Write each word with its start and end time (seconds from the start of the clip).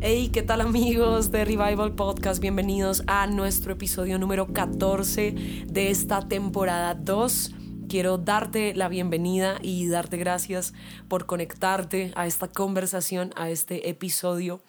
Hey, 0.00 0.30
¿qué 0.32 0.42
tal 0.42 0.62
amigos 0.62 1.30
de 1.30 1.44
Revival 1.44 1.94
Podcast? 1.94 2.40
Bienvenidos 2.40 3.02
a 3.06 3.26
nuestro 3.26 3.74
episodio 3.74 4.18
número 4.18 4.46
14 4.54 5.34
de 5.66 5.90
esta 5.90 6.26
temporada 6.28 6.94
2. 6.94 7.57
Quiero 7.88 8.18
darte 8.18 8.74
la 8.74 8.88
bienvenida 8.88 9.58
y 9.62 9.88
darte 9.88 10.18
gracias 10.18 10.74
por 11.08 11.24
conectarte 11.24 12.12
a 12.16 12.26
esta 12.26 12.46
conversación, 12.46 13.32
a 13.34 13.48
este 13.48 13.88
episodio. 13.88 14.60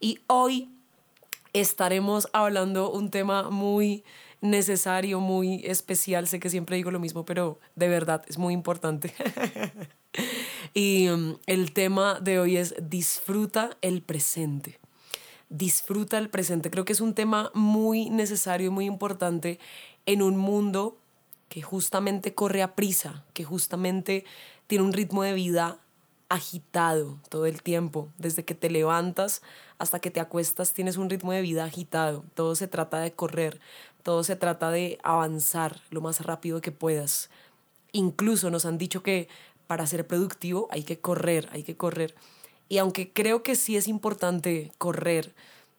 Y 0.00 0.20
hoy 0.26 0.70
estaremos 1.52 2.28
hablando 2.32 2.90
un 2.90 3.10
tema 3.10 3.50
muy 3.50 4.04
necesario, 4.40 5.20
muy 5.20 5.62
especial. 5.66 6.26
Sé 6.26 6.40
que 6.40 6.48
siempre 6.48 6.76
digo 6.76 6.90
lo 6.90 6.98
mismo, 6.98 7.26
pero 7.26 7.60
de 7.76 7.88
verdad 7.88 8.24
es 8.26 8.38
muy 8.38 8.54
importante. 8.54 9.12
y 10.72 11.10
um, 11.10 11.36
el 11.46 11.74
tema 11.74 12.20
de 12.20 12.40
hoy 12.40 12.56
es 12.56 12.74
disfruta 12.80 13.76
el 13.82 14.00
presente 14.00 14.80
disfruta 15.54 16.16
el 16.16 16.30
presente. 16.30 16.70
Creo 16.70 16.86
que 16.86 16.94
es 16.94 17.02
un 17.02 17.12
tema 17.12 17.50
muy 17.52 18.08
necesario 18.08 18.68
y 18.68 18.70
muy 18.70 18.86
importante 18.86 19.58
en 20.06 20.22
un 20.22 20.38
mundo 20.38 21.01
que 21.52 21.60
justamente 21.60 22.34
corre 22.34 22.62
a 22.62 22.74
prisa, 22.74 23.26
que 23.34 23.44
justamente 23.44 24.24
tiene 24.68 24.84
un 24.84 24.94
ritmo 24.94 25.22
de 25.22 25.34
vida 25.34 25.76
agitado 26.30 27.18
todo 27.28 27.44
el 27.44 27.60
tiempo. 27.62 28.08
Desde 28.16 28.42
que 28.42 28.54
te 28.54 28.70
levantas 28.70 29.42
hasta 29.76 30.00
que 30.00 30.10
te 30.10 30.18
acuestas 30.18 30.72
tienes 30.72 30.96
un 30.96 31.10
ritmo 31.10 31.30
de 31.30 31.42
vida 31.42 31.64
agitado. 31.64 32.24
Todo 32.32 32.54
se 32.54 32.68
trata 32.68 33.00
de 33.00 33.12
correr, 33.12 33.60
todo 34.02 34.24
se 34.24 34.34
trata 34.34 34.70
de 34.70 34.98
avanzar 35.02 35.82
lo 35.90 36.00
más 36.00 36.24
rápido 36.24 36.62
que 36.62 36.72
puedas. 36.72 37.28
Incluso 37.92 38.50
nos 38.50 38.64
han 38.64 38.78
dicho 38.78 39.02
que 39.02 39.28
para 39.66 39.86
ser 39.86 40.06
productivo 40.06 40.68
hay 40.70 40.84
que 40.84 41.00
correr, 41.00 41.50
hay 41.52 41.64
que 41.64 41.76
correr. 41.76 42.14
Y 42.70 42.78
aunque 42.78 43.12
creo 43.12 43.42
que 43.42 43.56
sí 43.56 43.76
es 43.76 43.88
importante 43.88 44.72
correr, 44.78 45.34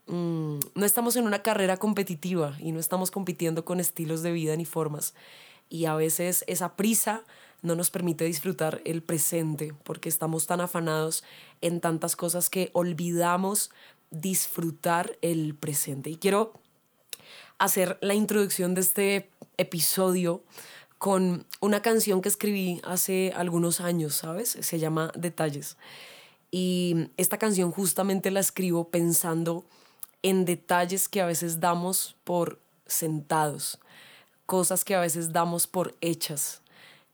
mm, 0.05 0.59
no 0.75 0.85
estamos 0.85 1.15
en 1.15 1.25
una 1.25 1.41
carrera 1.41 1.77
competitiva 1.77 2.55
y 2.59 2.73
no 2.73 2.79
estamos 2.79 3.09
compitiendo 3.09 3.65
con 3.65 3.79
estilos 3.79 4.21
de 4.21 4.33
vida 4.33 4.55
ni 4.55 4.65
formas. 4.65 5.15
Y 5.69 5.85
a 5.85 5.95
veces 5.95 6.43
esa 6.47 6.75
prisa 6.75 7.23
no 7.61 7.75
nos 7.75 7.89
permite 7.89 8.25
disfrutar 8.25 8.81
el 8.85 9.01
presente 9.01 9.73
porque 9.83 10.09
estamos 10.09 10.45
tan 10.45 10.61
afanados 10.61 11.23
en 11.61 11.79
tantas 11.79 12.15
cosas 12.15 12.49
que 12.49 12.69
olvidamos 12.73 13.71
disfrutar 14.11 15.17
el 15.21 15.55
presente. 15.55 16.09
Y 16.09 16.17
quiero 16.17 16.53
hacer 17.57 17.97
la 18.01 18.13
introducción 18.13 18.73
de 18.75 18.81
este 18.81 19.29
episodio 19.57 20.43
con 20.97 21.45
una 21.59 21.81
canción 21.81 22.21
que 22.21 22.29
escribí 22.29 22.79
hace 22.83 23.33
algunos 23.35 23.81
años, 23.81 24.15
¿sabes? 24.15 24.57
Se 24.61 24.79
llama 24.79 25.11
Detalles. 25.15 25.77
Y 26.51 27.09
esta 27.17 27.37
canción 27.37 27.71
justamente 27.71 28.31
la 28.31 28.39
escribo 28.39 28.89
pensando 28.89 29.65
en 30.21 30.45
detalles 30.45 31.09
que 31.09 31.21
a 31.21 31.25
veces 31.25 31.59
damos 31.59 32.15
por 32.23 32.59
sentados, 32.85 33.79
cosas 34.45 34.83
que 34.83 34.95
a 34.95 34.99
veces 34.99 35.31
damos 35.33 35.67
por 35.67 35.95
hechas, 36.01 36.61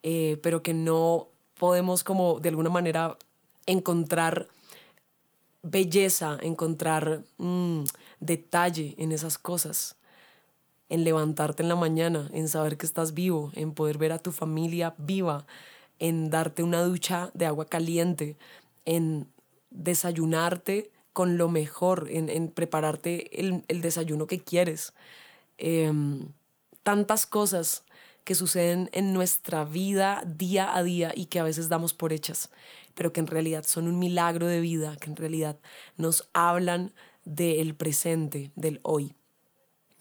eh, 0.03 0.39
pero 0.41 0.63
que 0.63 0.73
no 0.73 1.27
podemos 1.57 2.03
como 2.03 2.39
de 2.39 2.49
alguna 2.49 2.69
manera 2.69 3.17
encontrar 3.65 4.47
belleza, 5.61 6.37
encontrar 6.41 7.23
mm, 7.37 7.83
detalle 8.19 8.95
en 8.97 9.11
esas 9.11 9.37
cosas, 9.37 9.95
en 10.89 11.03
levantarte 11.03 11.63
en 11.63 11.69
la 11.69 11.75
mañana, 11.75 12.29
en 12.33 12.47
saber 12.47 12.77
que 12.77 12.85
estás 12.85 13.13
vivo, 13.13 13.51
en 13.55 13.73
poder 13.73 13.97
ver 13.97 14.11
a 14.11 14.19
tu 14.19 14.31
familia 14.31 14.95
viva, 14.97 15.45
en 15.99 16.29
darte 16.29 16.63
una 16.63 16.81
ducha 16.81 17.29
de 17.33 17.45
agua 17.45 17.65
caliente, 17.65 18.37
en 18.85 19.27
desayunarte 19.69 20.89
con 21.13 21.37
lo 21.37 21.49
mejor, 21.49 22.07
en, 22.09 22.49
prepararte 22.49 23.39
el, 23.39 23.81
desayuno 23.81 24.25
que 24.25 24.39
quieres. 24.39 24.93
Em, 25.57 26.29
tantas 26.83 27.25
cosas 27.25 27.83
que 28.23 28.35
suceden 28.35 28.89
en 28.93 29.13
nuestra 29.13 29.63
vida 29.63 30.23
día 30.25 30.75
a 30.75 30.83
día 30.83 31.11
y 31.15 31.25
que 31.25 31.39
a 31.39 31.43
veces 31.43 31.69
damos 31.69 31.93
por 31.93 32.13
hechas, 32.13 32.49
pero 32.93 33.11
que 33.11 33.19
en 33.19 33.27
realidad 33.27 33.63
son 33.65 33.87
un 33.87 33.97
milagro 33.97 34.47
de 34.47 34.59
vida, 34.59 34.95
que 34.97 35.09
en 35.09 35.15
realidad 35.15 35.57
nos 35.97 36.29
hablan 36.33 36.93
del 37.25 37.75
presente, 37.75 38.51
del 38.55 38.79
hoy. 38.83 39.15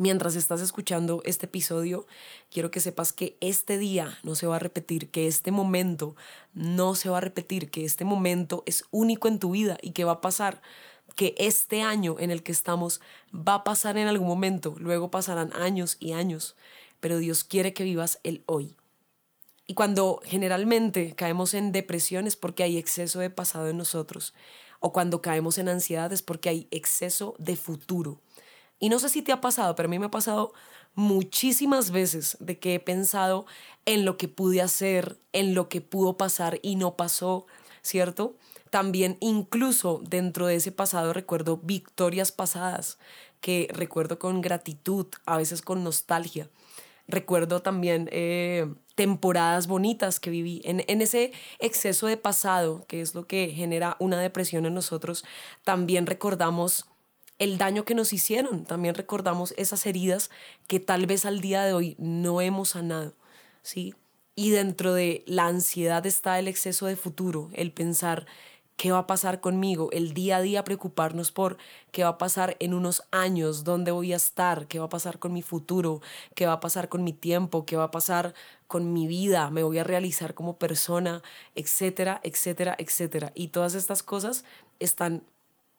Mientras 0.00 0.37
estás 0.37 0.61
escuchando 0.61 1.22
este 1.25 1.47
episodio, 1.47 2.06
quiero 2.53 2.71
que 2.71 2.78
sepas 2.78 3.12
que 3.12 3.37
este 3.41 3.78
día 3.78 4.16
no 4.22 4.37
se 4.37 4.47
va 4.47 4.55
a 4.56 4.60
repetir, 4.60 5.10
que 5.10 5.27
este 5.27 5.50
momento 5.50 6.15
no 6.55 6.95
se 6.95 7.09
va 7.09 7.16
a 7.16 7.21
repetir, 7.21 7.69
que 7.71 7.84
este 7.84 8.05
momento 8.05 8.62
es 8.65 8.84
único 8.93 9.27
en 9.27 9.41
tu 9.41 9.50
vida 9.50 9.77
y 9.83 9.91
que 9.91 10.05
va 10.05 10.12
a 10.12 10.21
pasar, 10.21 10.62
que 11.17 11.35
este 11.39 11.83
año 11.83 12.17
en 12.19 12.31
el 12.31 12.43
que 12.43 12.53
estamos 12.53 13.01
va 13.33 13.55
a 13.55 13.65
pasar 13.65 13.99
en 13.99 14.09
algún 14.09 14.29
momento, 14.29 14.75
luego 14.79 15.11
pasarán 15.11 15.53
años 15.55 15.97
y 16.01 16.13
años, 16.13 16.57
pero 17.01 17.19
Dios 17.19 17.45
quiere 17.45 17.75
que 17.75 17.85
vivas 17.85 18.21
el 18.23 18.43
hoy. 18.47 18.77
Y 19.67 19.75
cuando 19.75 20.21
generalmente 20.25 21.15
caemos 21.15 21.55
en 21.55 21.73
depresión 21.73 22.27
es 22.27 22.37
porque 22.37 22.63
hay 22.63 22.79
exceso 22.79 23.21
de 23.21 23.31
pasado 23.31 23.69
en 23.69 23.77
nosotros, 23.77 24.35
o 24.81 24.93
cuando 24.93 25.21
caemos 25.21 25.59
en 25.59 25.69
ansiedad 25.69 26.13
es 26.13 26.23
porque 26.23 26.49
hay 26.49 26.69
exceso 26.71 27.35
de 27.39 27.57
futuro. 27.57 28.21
Y 28.79 28.89
no 28.89 28.99
sé 28.99 29.09
si 29.09 29.23
te 29.23 29.33
ha 29.33 29.41
pasado, 29.41 29.75
pero 29.75 29.89
a 29.89 29.91
mí 29.91 29.99
me 29.99 30.07
ha 30.07 30.11
pasado 30.11 30.53
muchísimas 30.95 31.91
veces 31.91 32.37
de 32.41 32.59
que 32.59 32.75
he 32.75 32.81
pensado 32.81 33.47
en 33.85 34.05
lo 34.05 34.17
que 34.17 34.29
pude 34.29 34.63
hacer, 34.63 35.19
en 35.33 35.55
lo 35.55 35.69
que 35.69 35.81
pudo 35.81 36.17
pasar 36.17 36.59
y 36.63 36.77
no 36.77 36.97
pasó, 36.97 37.47
¿cierto? 37.83 38.37
También 38.71 39.17
incluso 39.21 40.01
dentro 40.05 40.47
de 40.47 40.56
ese 40.56 40.73
pasado 40.73 41.12
recuerdo 41.12 41.59
victorias 41.59 42.33
pasadas 42.33 42.99
que 43.41 43.69
recuerdo 43.73 44.19
con 44.19 44.41
gratitud, 44.41 45.06
a 45.27 45.37
veces 45.37 45.62
con 45.62 45.84
nostalgia. 45.84 46.49
Recuerdo 47.07 47.62
también 47.62 48.09
eh, 48.12 48.67
temporadas 48.95 49.67
bonitas 49.67 50.21
que 50.21 50.31
viví. 50.31 50.61
En, 50.65 50.84
en 50.89 51.01
ese 51.01 51.33
exceso 51.59 52.07
de 52.07 52.17
pasado, 52.17 52.84
que 52.87 53.01
es 53.01 53.15
lo 53.15 53.27
que 53.27 53.53
genera 53.55 53.97
una 53.99 54.21
depresión 54.21 54.67
en 54.67 54.75
nosotros, 54.75 55.25
también 55.65 56.07
recordamos 56.07 56.87
el 57.39 57.57
daño 57.57 57.84
que 57.84 57.95
nos 57.95 58.12
hicieron. 58.12 58.65
También 58.65 58.95
recordamos 58.95 59.55
esas 59.57 59.87
heridas 59.87 60.31
que 60.67 60.81
tal 60.81 61.07
vez 61.07 61.25
al 61.25 61.41
día 61.41 61.65
de 61.65 61.73
hoy 61.73 61.97
no 61.99 62.41
hemos 62.41 62.71
sanado, 62.71 63.15
¿sí? 63.62 63.95
Y 64.34 64.51
dentro 64.51 64.95
de 64.95 65.25
la 65.27 65.47
ansiedad 65.47 66.05
está 66.07 66.39
el 66.39 66.47
exceso 66.47 66.87
de 66.87 66.97
futuro, 66.97 67.51
el 67.55 67.73
pensar 67.73 68.27
qué 68.78 68.93
va 68.93 68.99
a 68.99 69.06
pasar 69.09 69.41
conmigo, 69.41 69.91
el 69.91 70.15
día 70.15 70.37
a 70.37 70.41
día 70.41 70.62
preocuparnos 70.62 71.33
por 71.33 71.59
qué 71.91 72.05
va 72.05 72.11
a 72.11 72.19
pasar 72.19 72.56
en 72.61 72.75
unos 72.75 73.03
años, 73.11 73.65
dónde 73.65 73.91
voy 73.91 74.12
a 74.12 74.16
estar, 74.16 74.69
qué 74.69 74.78
va 74.78 74.84
a 74.84 74.89
pasar 74.89 75.19
con 75.19 75.33
mi 75.33 75.43
futuro, 75.43 76.00
qué 76.37 76.47
va 76.47 76.53
a 76.55 76.61
pasar 76.61 76.89
con 76.89 77.03
mi 77.03 77.12
tiempo, 77.12 77.66
qué 77.66 77.77
va 77.77 77.84
a 77.84 77.91
pasar 77.91 78.34
con 78.69 78.93
mi 78.93 79.09
vida, 79.09 79.50
me 79.50 79.65
voy 79.65 79.78
a 79.78 79.84
realizar 79.84 80.33
como 80.33 80.59
persona, 80.59 81.22
etcétera, 81.56 82.21
etcétera, 82.22 82.77
etcétera. 82.78 83.33
Y 83.34 83.49
todas 83.49 83.75
estas 83.75 84.05
cosas 84.05 84.44
están 84.78 85.25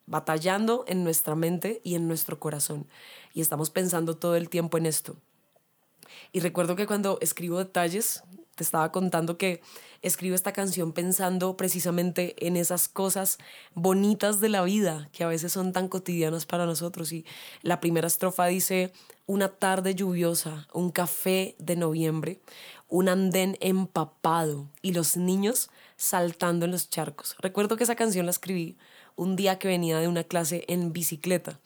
batallando 0.05 0.83
en 0.85 1.05
nuestra 1.05 1.35
mente 1.35 1.79
y 1.85 1.95
en 1.95 2.05
nuestro 2.05 2.37
corazón. 2.37 2.85
Y 3.33 3.39
estamos 3.39 3.69
pensando 3.69 4.17
todo 4.17 4.35
el 4.35 4.49
tiempo 4.49 4.77
en 4.77 4.85
esto. 4.85 5.15
Y 6.33 6.41
recuerdo 6.41 6.75
que 6.75 6.85
cuando 6.85 7.17
escribo 7.21 7.59
detalles, 7.59 8.23
te 8.59 8.65
estaba 8.65 8.91
contando 8.91 9.37
que 9.37 9.61
escribo 10.01 10.35
esta 10.35 10.51
canción 10.51 10.91
pensando 10.91 11.55
precisamente 11.55 12.35
en 12.45 12.57
esas 12.57 12.89
cosas 12.89 13.37
bonitas 13.73 14.41
de 14.41 14.49
la 14.49 14.63
vida 14.63 15.07
que 15.13 15.23
a 15.23 15.27
veces 15.27 15.53
son 15.53 15.71
tan 15.71 15.87
cotidianas 15.87 16.45
para 16.45 16.65
nosotros. 16.65 17.13
Y 17.13 17.25
la 17.61 17.79
primera 17.79 18.07
estrofa 18.07 18.47
dice, 18.47 18.91
una 19.27 19.47
tarde 19.47 19.95
lluviosa, 19.95 20.67
un 20.73 20.91
café 20.91 21.55
de 21.57 21.77
noviembre, 21.77 22.41
un 22.89 23.07
andén 23.07 23.57
empapado 23.61 24.67
y 24.81 24.91
los 24.91 25.15
niños 25.15 25.69
saltando 25.95 26.65
en 26.65 26.71
los 26.71 26.89
charcos. 26.89 27.37
Recuerdo 27.39 27.77
que 27.77 27.85
esa 27.85 27.95
canción 27.95 28.25
la 28.25 28.31
escribí 28.31 28.77
un 29.15 29.37
día 29.37 29.57
que 29.57 29.69
venía 29.69 29.99
de 29.99 30.09
una 30.09 30.25
clase 30.25 30.65
en 30.67 30.91
bicicleta. 30.91 31.61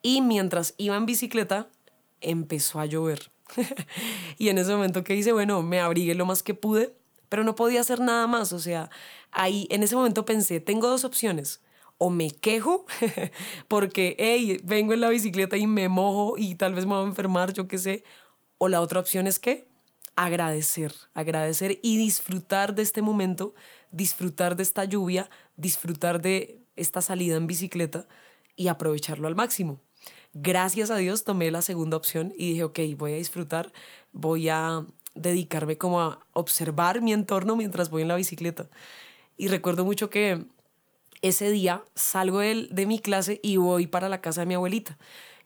Y 0.00 0.22
mientras 0.22 0.72
iba 0.78 0.96
en 0.96 1.04
bicicleta, 1.04 1.68
empezó 2.22 2.80
a 2.80 2.86
llover. 2.86 3.30
y 4.38 4.48
en 4.48 4.58
ese 4.58 4.72
momento 4.72 5.04
que 5.04 5.16
hice, 5.16 5.32
bueno, 5.32 5.62
me 5.62 5.80
abrigué 5.80 6.14
lo 6.14 6.26
más 6.26 6.42
que 6.42 6.54
pude, 6.54 6.94
pero 7.28 7.44
no 7.44 7.54
podía 7.54 7.80
hacer 7.80 8.00
nada 8.00 8.26
más. 8.26 8.52
O 8.52 8.58
sea, 8.58 8.90
ahí 9.30 9.66
en 9.70 9.82
ese 9.82 9.96
momento 9.96 10.24
pensé, 10.24 10.60
tengo 10.60 10.88
dos 10.88 11.04
opciones. 11.04 11.60
O 11.98 12.08
me 12.08 12.30
quejo 12.30 12.86
porque, 13.68 14.16
hey, 14.18 14.60
vengo 14.64 14.94
en 14.94 15.00
la 15.02 15.10
bicicleta 15.10 15.56
y 15.56 15.66
me 15.66 15.88
mojo 15.88 16.36
y 16.38 16.54
tal 16.54 16.74
vez 16.74 16.86
me 16.86 16.94
voy 16.94 17.04
a 17.04 17.08
enfermar, 17.08 17.52
yo 17.52 17.68
qué 17.68 17.78
sé. 17.78 18.04
O 18.58 18.68
la 18.68 18.80
otra 18.80 19.00
opción 19.00 19.26
es 19.26 19.38
que 19.38 19.68
agradecer, 20.16 20.94
agradecer 21.14 21.78
y 21.82 21.98
disfrutar 21.98 22.74
de 22.74 22.82
este 22.82 23.02
momento, 23.02 23.54
disfrutar 23.90 24.56
de 24.56 24.62
esta 24.62 24.84
lluvia, 24.84 25.30
disfrutar 25.56 26.20
de 26.20 26.62
esta 26.76 27.02
salida 27.02 27.36
en 27.36 27.46
bicicleta 27.46 28.06
y 28.56 28.68
aprovecharlo 28.68 29.28
al 29.28 29.34
máximo. 29.34 29.80
Gracias 30.32 30.90
a 30.90 30.96
Dios 30.96 31.24
tomé 31.24 31.50
la 31.50 31.60
segunda 31.60 31.96
opción 31.96 32.32
y 32.36 32.50
dije, 32.50 32.64
ok, 32.64 32.78
voy 32.96 33.12
a 33.14 33.16
disfrutar, 33.16 33.72
voy 34.12 34.48
a 34.48 34.86
dedicarme 35.14 35.76
como 35.76 36.00
a 36.00 36.20
observar 36.32 37.02
mi 37.02 37.12
entorno 37.12 37.56
mientras 37.56 37.90
voy 37.90 38.02
en 38.02 38.08
la 38.08 38.14
bicicleta. 38.14 38.68
Y 39.36 39.48
recuerdo 39.48 39.84
mucho 39.84 40.08
que 40.08 40.44
ese 41.22 41.50
día 41.50 41.82
salgo 41.96 42.38
de, 42.38 42.68
de 42.70 42.86
mi 42.86 43.00
clase 43.00 43.40
y 43.42 43.56
voy 43.56 43.88
para 43.88 44.08
la 44.08 44.20
casa 44.20 44.42
de 44.42 44.46
mi 44.46 44.54
abuelita. 44.54 44.98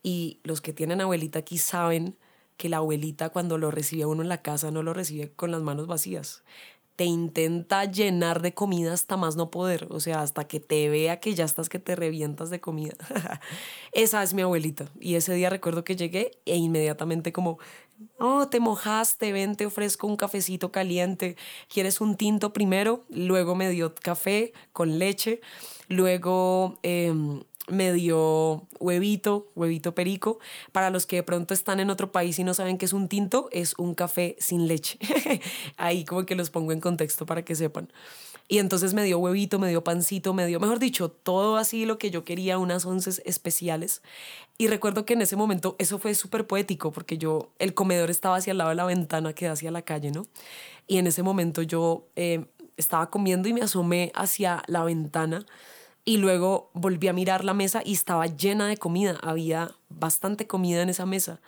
Y 0.03 0.41
los 0.45 0.61
que 0.61 0.75
tienen 0.75 1.01
abuelita 1.01 1.39
aquí 1.39 1.57
saben 1.57 2.19
que 2.59 2.69
la 2.69 2.77
abuelita 2.79 3.31
cuando 3.31 3.57
lo 3.57 3.71
recibe 3.71 4.03
a 4.03 4.07
uno 4.09 4.23
en 4.23 4.29
la 4.29 4.43
casa 4.43 4.71
no 4.71 4.83
lo 4.83 4.93
recibe 4.93 5.33
con 5.33 5.51
las 5.51 5.63
manos 5.63 5.87
vacías 5.87 6.45
te 6.97 7.05
intenta 7.05 7.85
llenar 7.85 8.41
de 8.41 8.55
comida 8.55 8.93
hasta 8.93 9.17
más 9.17 9.37
no 9.37 9.51
poder, 9.51 9.89
o 9.91 10.01
sea, 10.01 10.23
hasta 10.23 10.45
que 10.45 10.61
te 10.61 10.89
vea 10.89 11.19
que 11.19 11.35
ya 11.35 11.45
estás 11.45 11.69
que 11.69 11.79
te 11.79 11.97
revientas 11.97 12.51
de 12.51 12.61
comida. 12.61 12.95
Esa 13.93 14.23
es 14.23 14.35
mi 14.35 14.43
abuelita. 14.43 14.87
Y 15.01 15.17
ese 15.17 15.35
día 15.35 15.51
recuerdo 15.51 15.83
que 15.83 15.97
llegué 15.97 16.39
e 16.45 16.57
inmediatamente 16.57 17.33
como, 17.33 17.59
oh, 18.19 18.47
te 18.49 18.61
mojaste, 18.61 19.33
ven, 19.33 19.57
te 19.57 19.67
ofrezco 19.67 20.07
un 20.07 20.17
cafecito 20.17 20.71
caliente, 20.71 21.37
¿quieres 21.69 22.01
un 22.01 22.17
tinto 22.17 22.53
primero? 22.53 23.05
Luego 23.09 23.57
me 23.57 23.71
dio 23.71 23.95
café 23.95 24.53
con 24.73 24.99
leche, 24.99 25.41
luego... 25.89 26.79
Eh, 26.83 27.13
me 27.69 27.93
dio 27.93 28.67
huevito, 28.79 29.51
huevito 29.55 29.95
perico. 29.95 30.39
Para 30.73 30.91
los 30.91 31.07
que 31.07 31.17
de 31.17 31.23
pronto 31.23 31.55
están 31.55 31.81
en 31.81 31.91
otro 31.91 32.13
país 32.13 32.39
y 32.39 32.45
no 32.45 32.55
saben 32.55 32.79
qué 32.79 32.85
es 32.85 32.93
un 32.93 33.09
tinto, 33.09 33.49
es 33.53 33.75
un 33.79 33.95
café 33.95 34.37
sin 34.39 34.69
leche. 34.69 34.99
Ahí 35.77 36.05
como 36.05 36.27
que 36.27 36.35
los 36.35 36.51
pongo 36.51 36.73
en 36.73 36.81
contexto 36.81 37.27
para 37.27 37.45
que 37.45 37.55
sepan. 37.55 37.89
Y 38.47 38.59
entonces 38.59 38.93
me 38.93 39.05
dio 39.05 39.19
huevito, 39.19 39.59
me 39.59 39.69
dio 39.69 39.83
pancito, 39.83 40.35
me 40.35 40.47
dio, 40.47 40.61
mejor 40.61 40.79
dicho, 40.79 41.09
todo 41.11 41.57
así 41.57 41.87
lo 41.87 41.97
que 41.97 42.11
yo 42.11 42.25
quería, 42.25 42.59
unas 42.59 42.85
once 42.85 43.23
especiales. 43.25 44.03
Y 44.59 44.69
recuerdo 44.69 45.07
que 45.07 45.15
en 45.15 45.23
ese 45.23 45.35
momento 45.35 45.77
eso 45.79 45.99
fue 45.99 46.15
súper 46.15 46.47
poético 46.47 46.93
porque 46.93 47.17
yo, 47.17 47.53
el 47.59 47.73
comedor 47.73 48.11
estaba 48.11 48.37
hacia 48.37 48.51
el 48.51 48.59
lado 48.59 48.71
de 48.71 48.77
la 48.77 48.85
ventana 48.85 49.33
que 49.33 49.47
da 49.47 49.53
hacia 49.53 49.71
la 49.71 49.83
calle, 49.83 50.11
¿no? 50.11 50.27
Y 50.87 50.99
en 50.99 51.07
ese 51.07 51.23
momento 51.23 51.63
yo 51.63 52.07
eh, 52.17 52.45
estaba 52.77 53.09
comiendo 53.09 53.49
y 53.49 53.55
me 53.55 53.63
asomé 53.63 54.13
hacia 54.15 54.63
la 54.67 54.85
ventana 54.85 55.47
y 56.05 56.19
luego 56.19 56.71
volví 56.75 57.09
a 57.09 57.13
mirar 57.13 57.45
la 57.45 57.55
mesa 57.55 57.83
y 57.85 57.93
estaba 57.93 58.27
llena 58.27 58.67
de 58.67 58.77
comida, 58.77 59.19
había 59.23 59.75
bastante 59.89 60.47
comida 60.47 60.83
en 60.83 60.91
esa 60.91 61.07
mesa. 61.07 61.41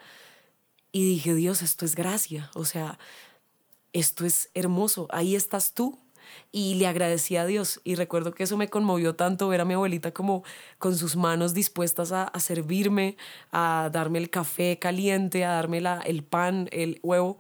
Y 0.93 1.05
dije, 1.05 1.35
Dios, 1.35 1.62
esto 1.62 1.85
es 1.85 1.94
gracia, 1.94 2.50
o 2.55 2.64
sea, 2.64 2.99
esto 3.93 4.25
es 4.25 4.50
hermoso, 4.55 5.08
ahí 5.11 5.37
estás 5.37 5.75
tú. 5.75 5.99
Y 6.50 6.75
le 6.75 6.88
agradecí 6.88 7.37
a 7.37 7.47
Dios 7.47 7.81
y 7.85 7.94
recuerdo 7.94 8.35
que 8.35 8.43
eso 8.43 8.56
me 8.56 8.69
conmovió 8.69 9.14
tanto 9.14 9.47
ver 9.47 9.61
a 9.61 9.64
mi 9.64 9.75
abuelita 9.75 10.11
como 10.11 10.43
con 10.79 10.97
sus 10.97 11.14
manos 11.14 11.55
dispuestas 11.55 12.11
a, 12.11 12.32
servirme, 12.41 13.17
a 13.52 13.91
darme 13.93 14.19
el 14.19 14.29
café 14.29 14.76
caliente, 14.81 15.44
a 15.44 15.52
darme 15.52 15.81
la, 15.81 16.00
el 16.00 16.25
pan, 16.25 16.69
el 16.73 16.99
huevo, 17.05 17.38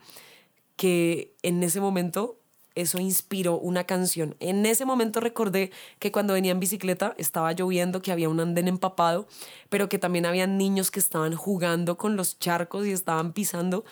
que 0.76 1.34
en 1.42 1.64
ese 1.64 1.80
momento 1.80 2.38
eso 2.76 3.00
inspiró 3.00 3.58
una 3.58 3.84
canción. 3.84 4.36
En 4.38 4.64
ese 4.66 4.84
momento 4.84 5.20
recordé 5.20 5.72
que 5.98 6.12
cuando 6.12 6.34
venía 6.34 6.52
en 6.52 6.60
bicicleta 6.60 7.14
estaba 7.18 7.52
lloviendo, 7.52 8.02
que 8.02 8.12
había 8.12 8.28
un 8.28 8.38
andén 8.38 8.68
empapado, 8.68 9.26
pero 9.68 9.88
que 9.88 9.98
también 9.98 10.26
había 10.26 10.46
niños 10.46 10.90
que 10.90 11.00
estaban 11.00 11.34
jugando 11.34 11.96
con 11.96 12.16
los 12.16 12.38
charcos 12.38 12.86
y 12.86 12.92
estaban 12.92 13.32
pisando. 13.32 13.84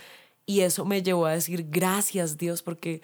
Y 0.46 0.60
eso 0.60 0.84
me 0.84 1.02
llevó 1.02 1.26
a 1.26 1.32
decir 1.32 1.66
gracias 1.70 2.36
Dios, 2.36 2.62
porque 2.62 3.00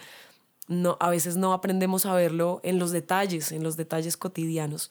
no, 0.69 0.97
a 1.01 1.11
veces 1.11 1.37
no 1.37 1.53
aprendemos 1.53 2.07
a 2.07 2.15
verlo 2.15 2.61
en 2.63 2.79
los 2.79 2.93
detalles, 2.93 3.51
en 3.51 3.63
los 3.65 3.77
detalles 3.77 4.17
cotidianos. 4.17 4.91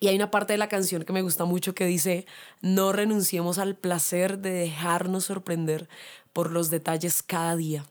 Y 0.00 0.08
hay 0.08 0.16
una 0.16 0.30
parte 0.30 0.52
de 0.54 0.58
la 0.58 0.68
canción 0.68 1.04
que 1.04 1.12
me 1.12 1.22
gusta 1.22 1.44
mucho 1.44 1.74
que 1.74 1.86
dice, 1.86 2.26
no 2.60 2.92
renunciemos 2.92 3.58
al 3.58 3.76
placer 3.76 4.38
de 4.38 4.50
dejarnos 4.50 5.24
sorprender 5.24 5.88
por 6.32 6.50
los 6.50 6.70
detalles 6.70 7.22
cada 7.22 7.56
día. 7.56 7.86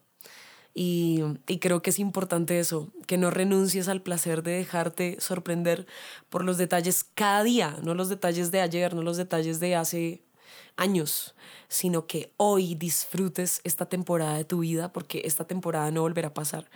Y, 0.77 1.23
creo 1.61 1.81
que 1.81 1.89
es 1.89 1.99
importante 1.99 2.59
eso, 2.59 2.91
que 3.07 3.17
no 3.17 3.31
renuncies 3.31 3.87
al 3.87 4.01
placer 4.01 4.43
de 4.43 4.51
dejarte 4.51 5.15
sorprender 5.21 5.87
por 6.29 6.43
los 6.43 6.57
detalles 6.57 7.05
cada 7.05 7.43
día, 7.43 7.77
no 7.81 7.93
los 7.95 8.09
detalles 8.09 8.51
de 8.51 8.59
ayer, 8.59 8.93
no 8.93 9.01
los 9.01 9.15
detalles 9.15 9.61
de 9.61 9.77
hace 9.77 10.21
años, 10.75 11.33
sino 11.69 12.07
que 12.07 12.33
hoy 12.35 12.75
disfrutes 12.75 13.61
esta 13.63 13.85
temporada 13.85 14.35
de 14.35 14.43
tu 14.43 14.59
vida 14.59 14.91
porque 14.91 15.21
esta 15.23 15.47
temporada 15.47 15.91
no 15.91 16.01
volverá 16.01 16.27
a 16.27 16.33
pasar. 16.33 16.69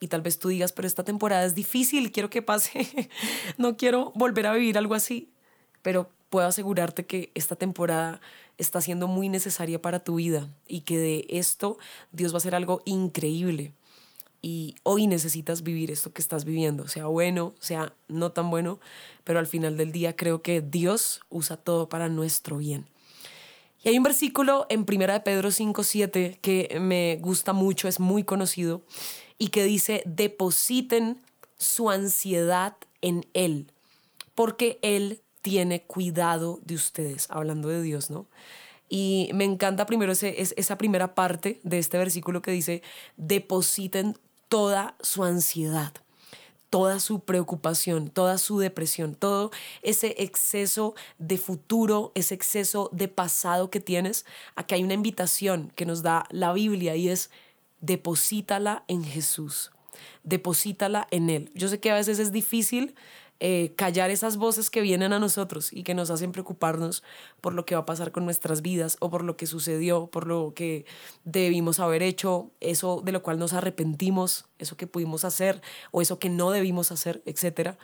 Y 0.00 0.08
tal 0.08 0.22
vez 0.22 0.38
tú 0.38 0.48
digas, 0.48 0.72
pero 0.72 0.88
esta 0.88 1.04
temporada 1.04 1.44
es 1.44 1.54
difícil, 1.54 2.10
quiero 2.10 2.30
que 2.30 2.40
pase, 2.40 3.10
no 3.58 3.76
quiero 3.76 4.12
volver 4.14 4.46
a 4.46 4.54
vivir 4.54 4.78
algo 4.78 4.94
así, 4.94 5.30
pero 5.82 6.10
puedo 6.32 6.48
asegurarte 6.48 7.04
que 7.04 7.30
esta 7.34 7.56
temporada 7.56 8.22
está 8.56 8.80
siendo 8.80 9.06
muy 9.06 9.28
necesaria 9.28 9.82
para 9.82 10.02
tu 10.02 10.14
vida 10.14 10.48
y 10.66 10.80
que 10.80 10.96
de 10.96 11.26
esto 11.28 11.76
Dios 12.10 12.32
va 12.32 12.36
a 12.36 12.38
hacer 12.38 12.54
algo 12.54 12.80
increíble. 12.86 13.74
Y 14.40 14.74
hoy 14.82 15.06
necesitas 15.06 15.62
vivir 15.62 15.90
esto 15.90 16.14
que 16.14 16.22
estás 16.22 16.46
viviendo, 16.46 16.88
sea 16.88 17.04
bueno, 17.04 17.54
sea 17.60 17.92
no 18.08 18.32
tan 18.32 18.48
bueno, 18.48 18.80
pero 19.24 19.40
al 19.40 19.46
final 19.46 19.76
del 19.76 19.92
día 19.92 20.16
creo 20.16 20.40
que 20.40 20.62
Dios 20.62 21.20
usa 21.28 21.58
todo 21.58 21.90
para 21.90 22.08
nuestro 22.08 22.56
bien. 22.56 22.88
Y 23.84 23.90
hay 23.90 23.98
un 23.98 24.04
versículo 24.04 24.64
en 24.70 24.86
1 24.86 25.12
de 25.12 25.20
Pedro 25.20 25.50
5:7 25.50 26.38
que 26.40 26.78
me 26.80 27.18
gusta 27.20 27.52
mucho, 27.52 27.88
es 27.88 28.00
muy 28.00 28.24
conocido 28.24 28.80
y 29.36 29.48
que 29.48 29.64
dice, 29.64 30.02
"Depositen 30.06 31.20
su 31.58 31.90
ansiedad 31.90 32.74
en 33.02 33.26
él, 33.34 33.70
porque 34.34 34.78
él 34.80 35.20
tiene 35.42 35.82
cuidado 35.82 36.60
de 36.64 36.76
ustedes, 36.76 37.26
hablando 37.28 37.68
de 37.68 37.82
Dios, 37.82 38.10
¿no? 38.10 38.26
Y 38.88 39.30
me 39.34 39.44
encanta 39.44 39.86
primero 39.86 40.12
ese, 40.12 40.34
esa 40.38 40.78
primera 40.78 41.14
parte 41.14 41.60
de 41.62 41.78
este 41.78 41.98
versículo 41.98 42.42
que 42.42 42.50
dice, 42.50 42.82
depositen 43.16 44.16
toda 44.48 44.96
su 45.00 45.24
ansiedad, 45.24 45.92
toda 46.68 47.00
su 47.00 47.20
preocupación, 47.20 48.10
toda 48.10 48.38
su 48.38 48.58
depresión, 48.58 49.14
todo 49.14 49.50
ese 49.80 50.14
exceso 50.18 50.94
de 51.18 51.38
futuro, 51.38 52.12
ese 52.14 52.34
exceso 52.34 52.90
de 52.92 53.08
pasado 53.08 53.70
que 53.70 53.80
tienes. 53.80 54.26
Aquí 54.56 54.74
hay 54.74 54.84
una 54.84 54.94
invitación 54.94 55.72
que 55.74 55.86
nos 55.86 56.02
da 56.02 56.26
la 56.30 56.52
Biblia 56.52 56.94
y 56.94 57.08
es, 57.08 57.30
deposítala 57.80 58.84
en 58.88 59.04
Jesús, 59.04 59.72
deposítala 60.22 61.08
en 61.10 61.30
Él. 61.30 61.50
Yo 61.54 61.68
sé 61.68 61.80
que 61.80 61.90
a 61.90 61.94
veces 61.94 62.18
es 62.18 62.30
difícil 62.30 62.94
eh, 63.44 63.72
callar 63.74 64.12
esas 64.12 64.36
voces 64.36 64.70
que 64.70 64.82
vienen 64.82 65.12
a 65.12 65.18
nosotros 65.18 65.72
y 65.72 65.82
que 65.82 65.94
nos 65.94 66.10
hacen 66.10 66.30
preocuparnos 66.30 67.02
por 67.40 67.54
lo 67.54 67.66
que 67.66 67.74
va 67.74 67.80
a 67.80 67.86
pasar 67.86 68.12
con 68.12 68.24
nuestras 68.24 68.62
vidas 68.62 68.96
o 69.00 69.10
por 69.10 69.24
lo 69.24 69.36
que 69.36 69.48
sucedió, 69.48 70.06
por 70.06 70.28
lo 70.28 70.52
que 70.54 70.86
debimos 71.24 71.80
haber 71.80 72.04
hecho, 72.04 72.52
eso 72.60 73.02
de 73.04 73.10
lo 73.10 73.24
cual 73.24 73.40
nos 73.40 73.52
arrepentimos, 73.52 74.44
eso 74.60 74.76
que 74.76 74.86
pudimos 74.86 75.24
hacer 75.24 75.60
o 75.90 76.00
eso 76.00 76.20
que 76.20 76.28
no 76.28 76.52
debimos 76.52 76.92
hacer, 76.92 77.20
etc. 77.26 77.74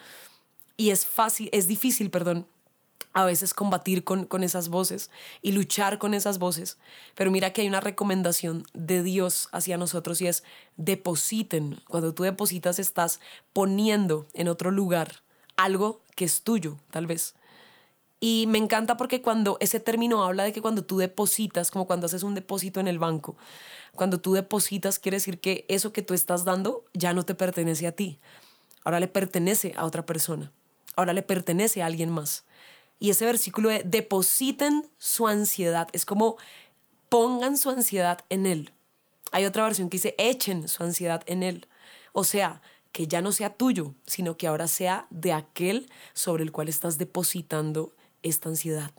Y 0.76 0.90
es 0.90 1.06
fácil, 1.06 1.48
es 1.50 1.66
difícil, 1.66 2.08
perdón, 2.08 2.46
a 3.12 3.24
veces 3.24 3.52
combatir 3.52 4.04
con, 4.04 4.26
con, 4.26 4.44
esas 4.44 4.68
voces 4.68 5.10
y 5.42 5.50
luchar 5.50 5.98
con 5.98 6.14
esas 6.14 6.38
voces. 6.38 6.78
Pero 7.16 7.32
mira 7.32 7.52
que 7.52 7.62
hay 7.62 7.68
una 7.68 7.80
recomendación 7.80 8.62
de 8.74 9.02
Dios 9.02 9.48
hacia 9.50 9.76
nosotros 9.76 10.20
y 10.20 10.28
es 10.28 10.44
depositen. 10.76 11.80
Cuando 11.88 12.14
tú 12.14 12.22
depositas 12.22 12.78
estás 12.78 13.18
poniendo 13.52 14.28
en 14.34 14.46
otro 14.46 14.70
lugar 14.70 15.26
algo 15.58 16.00
que 16.14 16.24
es 16.24 16.42
tuyo, 16.42 16.78
tal 16.90 17.06
vez. 17.06 17.34
Y 18.20 18.46
me 18.48 18.58
encanta 18.58 18.96
porque 18.96 19.20
cuando 19.20 19.58
ese 19.60 19.78
término 19.78 20.24
habla 20.24 20.44
de 20.44 20.52
que 20.52 20.62
cuando 20.62 20.82
tú 20.82 20.98
depositas, 20.98 21.70
como 21.70 21.86
cuando 21.86 22.06
haces 22.06 22.22
un 22.22 22.34
depósito 22.34 22.80
en 22.80 22.88
el 22.88 22.98
banco, 22.98 23.36
cuando 23.94 24.20
tú 24.20 24.32
depositas 24.32 24.98
quiere 24.98 25.16
decir 25.16 25.40
que 25.40 25.66
eso 25.68 25.92
que 25.92 26.02
tú 26.02 26.14
estás 26.14 26.44
dando 26.44 26.84
ya 26.94 27.12
no 27.12 27.24
te 27.24 27.34
pertenece 27.34 27.86
a 27.86 27.92
ti. 27.92 28.18
Ahora 28.84 29.00
le 29.00 29.08
pertenece 29.08 29.74
a 29.76 29.84
otra 29.84 30.06
persona. 30.06 30.50
Ahora 30.96 31.12
le 31.12 31.22
pertenece 31.22 31.82
a 31.82 31.86
alguien 31.86 32.10
más. 32.10 32.44
Y 32.98 33.10
ese 33.10 33.24
versículo 33.24 33.68
de 33.68 33.82
depositen 33.84 34.88
su 34.98 35.28
ansiedad 35.28 35.88
es 35.92 36.04
como 36.04 36.38
pongan 37.08 37.56
su 37.56 37.70
ansiedad 37.70 38.24
en 38.30 38.46
él. 38.46 38.72
Hay 39.30 39.44
otra 39.44 39.62
versión 39.64 39.90
que 39.90 39.98
dice 39.98 40.14
echen 40.18 40.68
su 40.68 40.82
ansiedad 40.82 41.22
en 41.26 41.42
él. 41.42 41.68
O 42.12 42.24
sea, 42.24 42.62
que 42.92 43.06
ya 43.06 43.20
no 43.20 43.32
sea 43.32 43.54
tuyo, 43.54 43.94
sino 44.06 44.36
que 44.36 44.46
ahora 44.46 44.66
sea 44.66 45.06
de 45.10 45.32
aquel 45.32 45.90
sobre 46.14 46.42
el 46.42 46.52
cual 46.52 46.68
estás 46.68 46.98
depositando 46.98 47.94
esta 48.22 48.48
ansiedad. 48.48 48.90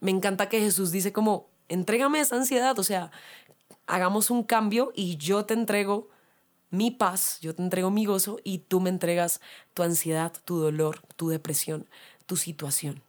Me 0.00 0.10
encanta 0.10 0.48
que 0.48 0.60
Jesús 0.60 0.92
dice 0.92 1.12
como, 1.12 1.48
entrégame 1.68 2.20
esa 2.20 2.36
ansiedad, 2.36 2.78
o 2.78 2.82
sea, 2.82 3.10
hagamos 3.86 4.30
un 4.30 4.42
cambio 4.42 4.92
y 4.94 5.16
yo 5.16 5.44
te 5.44 5.54
entrego 5.54 6.08
mi 6.70 6.90
paz, 6.90 7.38
yo 7.40 7.54
te 7.54 7.62
entrego 7.62 7.90
mi 7.90 8.04
gozo 8.04 8.38
y 8.44 8.58
tú 8.58 8.80
me 8.80 8.90
entregas 8.90 9.40
tu 9.74 9.82
ansiedad, 9.82 10.32
tu 10.44 10.58
dolor, 10.58 11.00
tu 11.16 11.28
depresión, 11.28 11.88
tu 12.26 12.36
situación. 12.36 13.02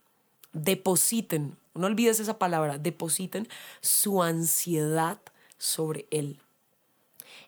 Depositen, 0.53 1.57
no 1.73 1.87
olvides 1.87 2.19
esa 2.19 2.37
palabra, 2.37 2.77
depositen 2.77 3.47
su 3.81 4.21
ansiedad 4.21 5.19
sobre 5.57 6.07
Él. 6.11 6.39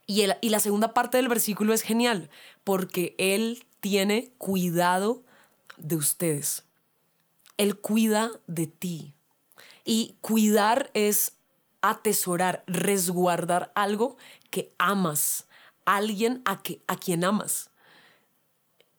Y, 0.08 0.26
y 0.42 0.50
la 0.50 0.60
segunda 0.60 0.94
parte 0.94 1.18
del 1.18 1.28
versículo 1.28 1.74
es 1.74 1.84
genial, 1.84 2.30
porque 2.64 3.14
Él 3.20 3.66
tiene 3.80 4.32
cuidado 4.38 5.24
de 5.78 5.96
ustedes. 5.96 6.64
Él 7.58 7.78
cuida 7.80 8.32
de 8.48 8.68
ti. 8.68 9.14
Y 9.84 10.18
cuidar 10.22 10.90
es 10.94 11.34
atesorar, 11.82 12.64
resguardar 12.68 13.72
algo 13.76 14.18
que 14.50 14.74
amas, 14.78 15.48
alguien 15.86 16.42
a, 16.46 16.62
que, 16.62 16.82
a 16.88 16.98
quien 16.98 17.24
amas. 17.24 17.70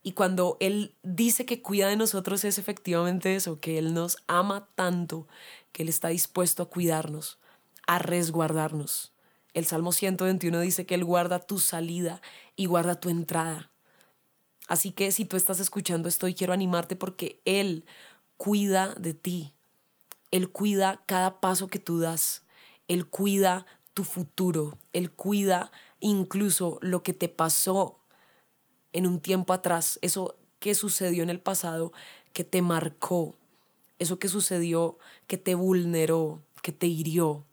Y 0.02 0.12
cuando 0.12 0.56
Él 0.60 0.94
dice 1.02 1.44
que 1.44 1.60
cuida 1.60 1.88
de 1.88 1.96
nosotros 1.96 2.44
es 2.44 2.58
efectivamente 2.58 3.36
eso, 3.36 3.60
que 3.60 3.78
Él 3.78 3.92
nos 3.92 4.16
ama 4.26 4.68
tanto, 4.74 5.28
que 5.72 5.82
Él 5.82 5.88
está 5.88 6.08
dispuesto 6.08 6.62
a 6.62 6.70
cuidarnos, 6.70 7.38
a 7.86 7.98
resguardarnos. 7.98 9.12
El 9.58 9.66
Salmo 9.66 9.90
121 9.90 10.60
dice 10.60 10.86
que 10.86 10.94
Él 10.94 11.04
guarda 11.04 11.40
tu 11.40 11.58
salida 11.58 12.22
y 12.54 12.66
guarda 12.66 13.00
tu 13.00 13.08
entrada. 13.08 13.72
Así 14.68 14.92
que 14.92 15.10
si 15.10 15.24
tú 15.24 15.36
estás 15.36 15.58
escuchando 15.58 16.08
esto 16.08 16.28
quiero 16.36 16.52
animarte 16.52 16.94
porque 16.94 17.40
Él 17.44 17.84
cuida 18.36 18.94
de 18.94 19.14
ti. 19.14 19.54
Él 20.30 20.50
cuida 20.50 21.02
cada 21.06 21.40
paso 21.40 21.66
que 21.66 21.80
tú 21.80 21.98
das. 21.98 22.44
Él 22.86 23.08
cuida 23.08 23.66
tu 23.94 24.04
futuro. 24.04 24.78
Él 24.92 25.10
cuida 25.10 25.72
incluso 25.98 26.78
lo 26.80 27.02
que 27.02 27.12
te 27.12 27.28
pasó 27.28 27.98
en 28.92 29.08
un 29.08 29.18
tiempo 29.18 29.52
atrás. 29.52 29.98
Eso 30.02 30.36
que 30.60 30.76
sucedió 30.76 31.24
en 31.24 31.30
el 31.30 31.40
pasado 31.40 31.92
que 32.32 32.44
te 32.44 32.62
marcó. 32.62 33.34
Eso 33.98 34.20
que 34.20 34.28
sucedió 34.28 34.98
que 35.26 35.36
te 35.36 35.56
vulneró, 35.56 36.44
que 36.62 36.70
te 36.70 36.86
hirió. 36.86 37.47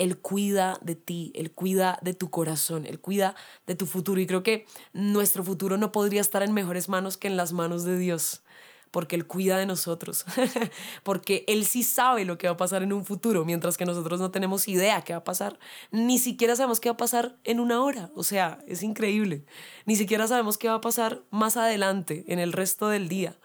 Él 0.00 0.18
cuida 0.18 0.78
de 0.80 0.96
ti, 0.96 1.30
Él 1.34 1.52
cuida 1.52 1.98
de 2.00 2.14
tu 2.14 2.30
corazón, 2.30 2.86
Él 2.86 3.00
cuida 3.00 3.36
de 3.66 3.74
tu 3.74 3.84
futuro. 3.84 4.18
Y 4.18 4.26
creo 4.26 4.42
que 4.42 4.64
nuestro 4.94 5.44
futuro 5.44 5.76
no 5.76 5.92
podría 5.92 6.22
estar 6.22 6.42
en 6.42 6.54
mejores 6.54 6.88
manos 6.88 7.18
que 7.18 7.28
en 7.28 7.36
las 7.36 7.52
manos 7.52 7.84
de 7.84 7.98
Dios 7.98 8.42
porque 8.90 9.14
Él 9.14 9.26
cuida 9.26 9.56
de 9.56 9.66
nosotros, 9.66 10.24
porque 11.04 11.44
Él 11.46 11.64
sí 11.64 11.84
sabe 11.84 12.24
lo 12.24 12.38
que 12.38 12.48
va 12.48 12.54
a 12.54 12.56
pasar 12.56 12.82
en 12.82 12.92
un 12.92 13.04
futuro, 13.04 13.44
mientras 13.44 13.76
que 13.76 13.86
nosotros 13.86 14.18
no 14.18 14.32
tenemos 14.32 14.66
idea 14.66 15.02
qué 15.02 15.12
va 15.12 15.20
a 15.20 15.24
pasar, 15.24 15.60
ni 15.92 16.18
siquiera 16.18 16.56
sabemos 16.56 16.80
qué 16.80 16.88
va 16.88 16.94
a 16.94 16.96
pasar 16.96 17.36
en 17.44 17.60
una 17.60 17.84
hora, 17.84 18.10
o 18.16 18.24
sea, 18.24 18.58
es 18.66 18.82
increíble, 18.82 19.44
ni 19.86 19.94
siquiera 19.94 20.26
sabemos 20.26 20.58
qué 20.58 20.66
va 20.66 20.74
a 20.74 20.80
pasar 20.80 21.22
más 21.30 21.56
adelante, 21.56 22.24
en 22.26 22.40
el 22.40 22.52
resto 22.52 22.88
del 22.88 23.08
día. 23.08 23.38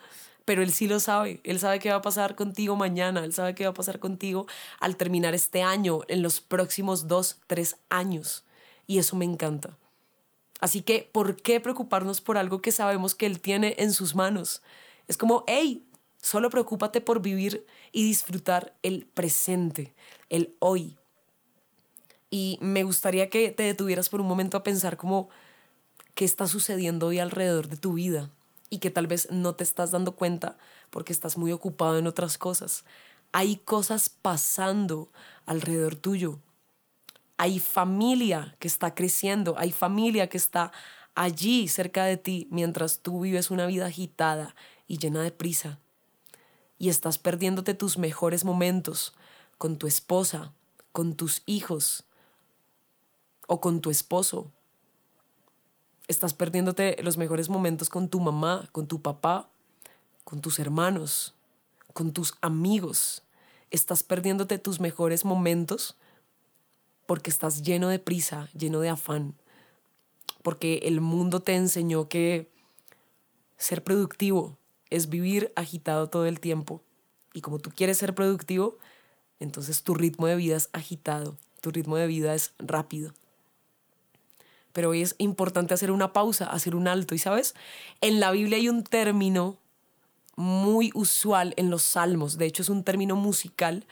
Pero 0.45 0.61
Él 0.61 0.71
sí 0.71 0.87
lo 0.87 0.99
sabe, 0.99 1.41
Él 1.43 1.59
sabe 1.59 1.79
qué 1.79 1.89
va 1.89 1.97
a 1.97 2.01
pasar 2.01 2.35
contigo 2.35 2.75
mañana, 2.75 3.25
Él 3.25 3.33
sabe 3.33 3.55
qué 3.55 3.63
va 3.63 3.71
a 3.71 3.73
pasar 3.73 3.99
contigo 3.99 4.45
al 4.79 4.95
terminar 4.95 5.33
este 5.33 5.63
año, 5.63 6.01
en 6.07 6.21
los 6.21 6.39
próximos 6.39 7.07
dos, 7.07 7.39
tres 7.47 7.77
años. 7.89 8.45
Y 8.85 8.99
eso 8.99 9.15
me 9.15 9.25
encanta. 9.25 9.75
Así 10.59 10.83
que, 10.83 11.09
¿por 11.11 11.35
qué 11.35 11.59
preocuparnos 11.59 12.21
por 12.21 12.37
algo 12.37 12.61
que 12.61 12.71
sabemos 12.71 13.15
que 13.15 13.25
Él 13.25 13.41
tiene 13.41 13.75
en 13.79 13.91
sus 13.91 14.13
manos? 14.13 14.61
Es 15.07 15.17
como, 15.17 15.43
hey, 15.47 15.83
solo 16.21 16.51
preocúpate 16.51 17.01
por 17.01 17.21
vivir 17.21 17.65
y 17.91 18.03
disfrutar 18.03 18.75
el 18.83 19.05
presente, 19.05 19.93
el 20.29 20.55
hoy. 20.59 20.95
Y 22.29 22.59
me 22.61 22.83
gustaría 22.83 23.29
que 23.29 23.49
te 23.51 23.63
detuvieras 23.63 24.09
por 24.09 24.21
un 24.21 24.27
momento 24.27 24.57
a 24.57 24.63
pensar 24.63 24.95
como 24.95 25.29
qué 26.13 26.23
está 26.23 26.47
sucediendo 26.47 27.07
hoy 27.07 27.19
alrededor 27.19 27.67
de 27.67 27.77
tu 27.77 27.93
vida 27.93 28.29
y 28.69 28.79
que 28.79 28.91
tal 28.91 29.07
vez 29.07 29.27
no 29.31 29.55
te 29.55 29.63
estás 29.63 29.91
dando 29.91 30.15
cuenta 30.15 30.57
porque 30.89 31.13
estás 31.13 31.37
muy 31.37 31.51
ocupado 31.51 31.97
en 31.97 32.07
otras 32.07 32.37
cosas. 32.37 32.83
Hay 33.31 33.57
cosas 33.57 34.09
pasando 34.09 35.09
alrededor 35.45 35.95
tuyo. 35.95 36.39
Hay 37.37 37.59
familia 37.59 38.55
que 38.59 38.67
está 38.67 38.95
creciendo, 38.95 39.55
hay 39.57 39.71
familia 39.71 40.29
que 40.29 40.37
está 40.37 40.71
allí 41.15 41.67
cerca 41.67 42.05
de 42.05 42.17
ti 42.17 42.47
mientras 42.49 42.99
tú 42.99 43.21
vives 43.21 43.51
una 43.51 43.65
vida 43.65 43.87
agitada 43.87 44.55
y 44.87 44.97
llena 44.97 45.21
de 45.21 45.31
prisa. 45.31 45.79
Y 46.77 46.89
estás 46.89 47.17
perdiéndote 47.17 47.73
tus 47.73 47.97
mejores 47.97 48.45
momentos 48.45 49.13
con 49.57 49.77
tu 49.77 49.87
esposa, 49.87 50.53
con 50.91 51.15
tus 51.15 51.41
hijos 51.45 52.05
o 53.47 53.61
con 53.61 53.81
tu 53.81 53.89
esposo. 53.89 54.51
Estás 56.07 56.33
perdiéndote 56.33 56.97
los 57.01 57.17
mejores 57.17 57.49
momentos 57.49 57.89
con 57.89 58.09
tu 58.09 58.19
mamá, 58.19 58.69
con 58.71 58.87
tu 58.87 59.01
papá, 59.01 59.49
con 60.23 60.39
tus 60.41 60.59
hermanos, 60.59 61.33
con 61.93 62.13
tus 62.13 62.35
amigos. 62.41 63.23
Estás 63.71 64.03
perdiéndote 64.03 64.59
tus 64.59 64.79
mejores 64.79 65.25
momentos 65.25 65.97
porque 67.07 67.29
estás 67.29 67.63
lleno 67.63 67.89
de 67.89 67.99
prisa, 67.99 68.49
lleno 68.57 68.81
de 68.81 68.89
afán. 68.89 69.33
Porque 70.43 70.81
el 70.83 71.01
mundo 71.01 71.39
te 71.39 71.55
enseñó 71.55 72.07
que 72.07 72.51
ser 73.57 73.83
productivo 73.83 74.57
es 74.91 75.09
vivir 75.09 75.51
agitado 75.55 76.07
todo 76.09 76.25
el 76.25 76.39
tiempo. 76.39 76.81
Y 77.33 77.41
como 77.41 77.57
tú 77.57 77.71
quieres 77.75 77.97
ser 77.97 78.13
productivo, 78.13 78.77
entonces 79.39 79.81
tu 79.81 79.95
ritmo 79.95 80.27
de 80.27 80.35
vida 80.35 80.55
es 80.55 80.69
agitado, 80.71 81.35
tu 81.61 81.71
ritmo 81.71 81.97
de 81.97 82.07
vida 82.07 82.35
es 82.35 82.53
rápido. 82.59 83.13
Pero 84.75 84.89
hoy 84.89 85.01
es 85.01 85.15
importante 85.17 85.73
hacer 85.73 85.89
una 85.89 86.13
pausa, 86.13 86.45
hacer 86.45 86.75
un 86.75 86.87
alto. 86.87 87.15
Y 87.15 87.17
sabes, 87.17 87.55
en 88.01 88.19
la 88.19 88.29
Biblia 88.29 88.57
hay 88.57 88.69
un 88.69 88.83
término 88.83 89.57
muy 90.35 90.91
usual 90.93 91.53
en 91.55 91.69
los 91.71 91.81
salmos, 91.81 92.37
de 92.37 92.45
hecho 92.45 92.61
es 92.61 92.67
un 92.67 92.83
término 92.83 93.15
musical 93.15 93.85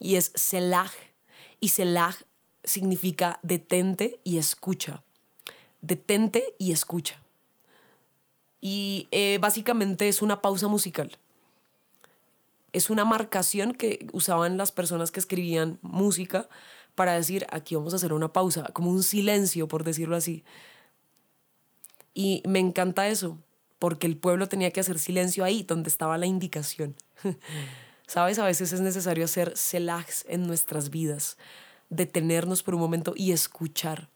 y 0.00 0.16
es 0.16 0.32
selah. 0.34 0.90
Y 1.60 1.68
selah 1.68 2.16
significa 2.64 3.38
detente 3.42 4.18
y 4.24 4.38
escucha. 4.38 5.02
Detente 5.82 6.54
y 6.58 6.72
escucha 6.72 7.20
y 8.60 9.08
eh, 9.10 9.38
básicamente 9.40 10.08
es 10.08 10.22
una 10.22 10.42
pausa 10.42 10.68
musical. 10.68 11.16
Es 12.72 12.90
una 12.90 13.04
marcación 13.04 13.72
que 13.72 14.06
usaban 14.12 14.56
las 14.56 14.72
personas 14.72 15.10
que 15.10 15.20
escribían 15.20 15.78
música 15.82 16.48
para 16.98 17.14
decir, 17.14 17.46
aquí 17.50 17.76
vamos 17.76 17.92
a 17.92 17.96
hacer 17.96 18.12
una 18.12 18.32
pausa, 18.32 18.64
como 18.72 18.90
un 18.90 19.04
silencio, 19.04 19.68
por 19.68 19.84
decirlo 19.84 20.16
así. 20.16 20.42
Y 22.12 22.42
me 22.44 22.58
encanta 22.58 23.06
eso, 23.06 23.38
porque 23.78 24.08
el 24.08 24.16
pueblo 24.16 24.48
tenía 24.48 24.72
que 24.72 24.80
hacer 24.80 24.98
silencio 24.98 25.44
ahí, 25.44 25.62
donde 25.62 25.90
estaba 25.90 26.18
la 26.18 26.26
indicación. 26.26 26.96
Sabes, 28.08 28.40
a 28.40 28.44
veces 28.44 28.72
es 28.72 28.80
necesario 28.80 29.24
hacer 29.24 29.56
selahs 29.56 30.24
en 30.28 30.48
nuestras 30.48 30.90
vidas, 30.90 31.38
detenernos 31.88 32.64
por 32.64 32.74
un 32.74 32.80
momento 32.80 33.14
y 33.16 33.30
escuchar, 33.30 34.08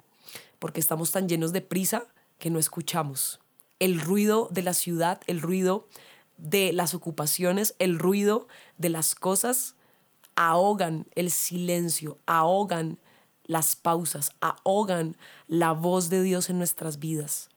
porque 0.59 0.81
estamos 0.81 1.13
tan 1.13 1.29
llenos 1.29 1.53
de 1.53 1.61
prisa 1.61 2.07
que 2.41 2.51
no 2.51 2.59
escuchamos 2.59 3.39
el 3.83 4.01
ruido 4.01 4.49
de 4.53 4.63
la 4.63 4.75
ciudad, 4.75 5.21
el 5.27 5.41
ruido 5.41 5.89
de 6.37 6.73
las 6.73 6.95
ocupaciones, 6.95 7.75
el 7.81 7.99
ruido 7.99 8.47
de 8.79 8.91
las 8.91 9.17
cosas, 9.17 9.75
ahogan 10.37 11.07
el 11.15 11.31
silencio, 11.31 12.19
ahogan 12.27 12.99
las 13.45 13.77
pausas, 13.77 14.33
ahogan 14.41 15.17
la 15.49 15.73
voz 15.73 16.09
de 16.09 16.23
Dios 16.23 16.51
en 16.51 16.59
nuestras 16.59 16.99
vidas. 16.99 17.49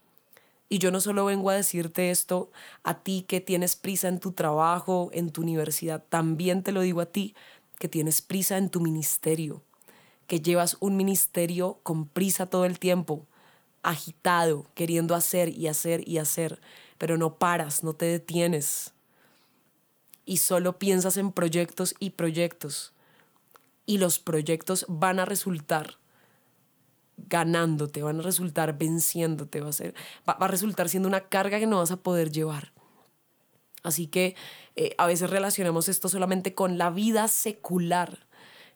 Y 0.68 0.80
yo 0.80 0.92
no 0.92 1.00
solo 1.00 1.26
vengo 1.26 1.50
a 1.50 1.56
decirte 1.56 2.10
esto 2.10 2.50
a 2.84 3.04
ti 3.04 3.24
que 3.28 3.40
tienes 3.40 3.76
prisa 3.76 4.08
en 4.08 4.20
tu 4.20 4.32
trabajo, 4.32 5.10
en 5.14 5.30
tu 5.30 5.42
universidad, 5.42 6.04
también 6.10 6.64
te 6.64 6.72
lo 6.72 6.82
digo 6.82 7.02
a 7.02 7.06
ti 7.06 7.36
que 7.78 7.88
tienes 7.88 8.22
prisa 8.22 8.58
en 8.58 8.70
tu 8.70 8.82
ministerio, 8.82 9.62
que 10.28 10.42
llevas 10.42 10.78
un 10.80 10.98
ministerio 10.98 11.80
con 11.84 12.08
prisa 12.08 12.48
todo 12.48 12.66
el 12.66 12.80
tiempo, 12.80 13.28
agitado, 13.84 14.66
queriendo 14.74 15.14
hacer 15.14 15.50
y 15.50 15.68
hacer 15.68 16.08
y 16.08 16.18
hacer, 16.18 16.60
pero 16.98 17.18
no 17.18 17.36
paras, 17.36 17.84
no 17.84 17.94
te 17.94 18.06
detienes. 18.06 18.95
Y 20.26 20.38
solo 20.38 20.80
piensas 20.80 21.18
en 21.18 21.32
proyectos 21.32 21.96
y 22.00 22.12
proyectos. 22.12 22.94
Y 23.86 24.00
los 24.00 24.20
proyectos 24.20 24.86
van 24.90 25.20
a 25.20 25.26
resultar 25.26 25.98
ganándote, 27.18 28.04
van 28.04 28.20
a 28.20 28.24
resultar 28.24 28.78
venciéndote, 28.78 29.62
va 29.62 29.70
a, 29.70 29.74
ser, 29.74 29.94
va, 30.28 30.34
a 30.34 30.48
resultar 30.48 30.90
siendo 30.90 31.08
una 31.08 31.22
carga 31.22 31.60
que 31.60 31.68
no 31.68 31.78
vas 31.78 31.92
a 31.92 31.98
poder 31.98 32.32
llevar. 32.32 32.74
Así 33.84 34.08
que 34.08 34.36
eh, 34.76 34.96
a 34.98 35.06
veces 35.06 35.30
relacionamos 35.30 35.88
esto 35.90 36.10
solamente 36.10 36.54
con 36.54 36.78
la 36.78 36.90
vida 36.90 37.28
secular, 37.28 38.26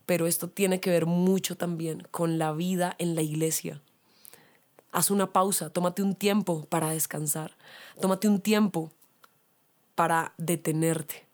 pero 0.05 0.27
esto 0.27 0.49
tiene 0.49 0.79
que 0.79 0.91
ver 0.91 1.05
mucho 1.05 1.57
también 1.57 2.07
con 2.11 2.37
la 2.37 2.53
vida 2.53 2.95
en 2.99 3.15
la 3.15 3.21
iglesia. 3.21 3.81
Haz 4.91 5.11
una 5.11 5.33
pausa, 5.33 5.69
tómate 5.69 6.01
un 6.01 6.15
tiempo 6.15 6.65
para 6.65 6.91
descansar, 6.91 7.55
tómate 7.99 8.27
un 8.27 8.39
tiempo 8.39 8.91
para 9.95 10.33
detenerte. 10.37 11.28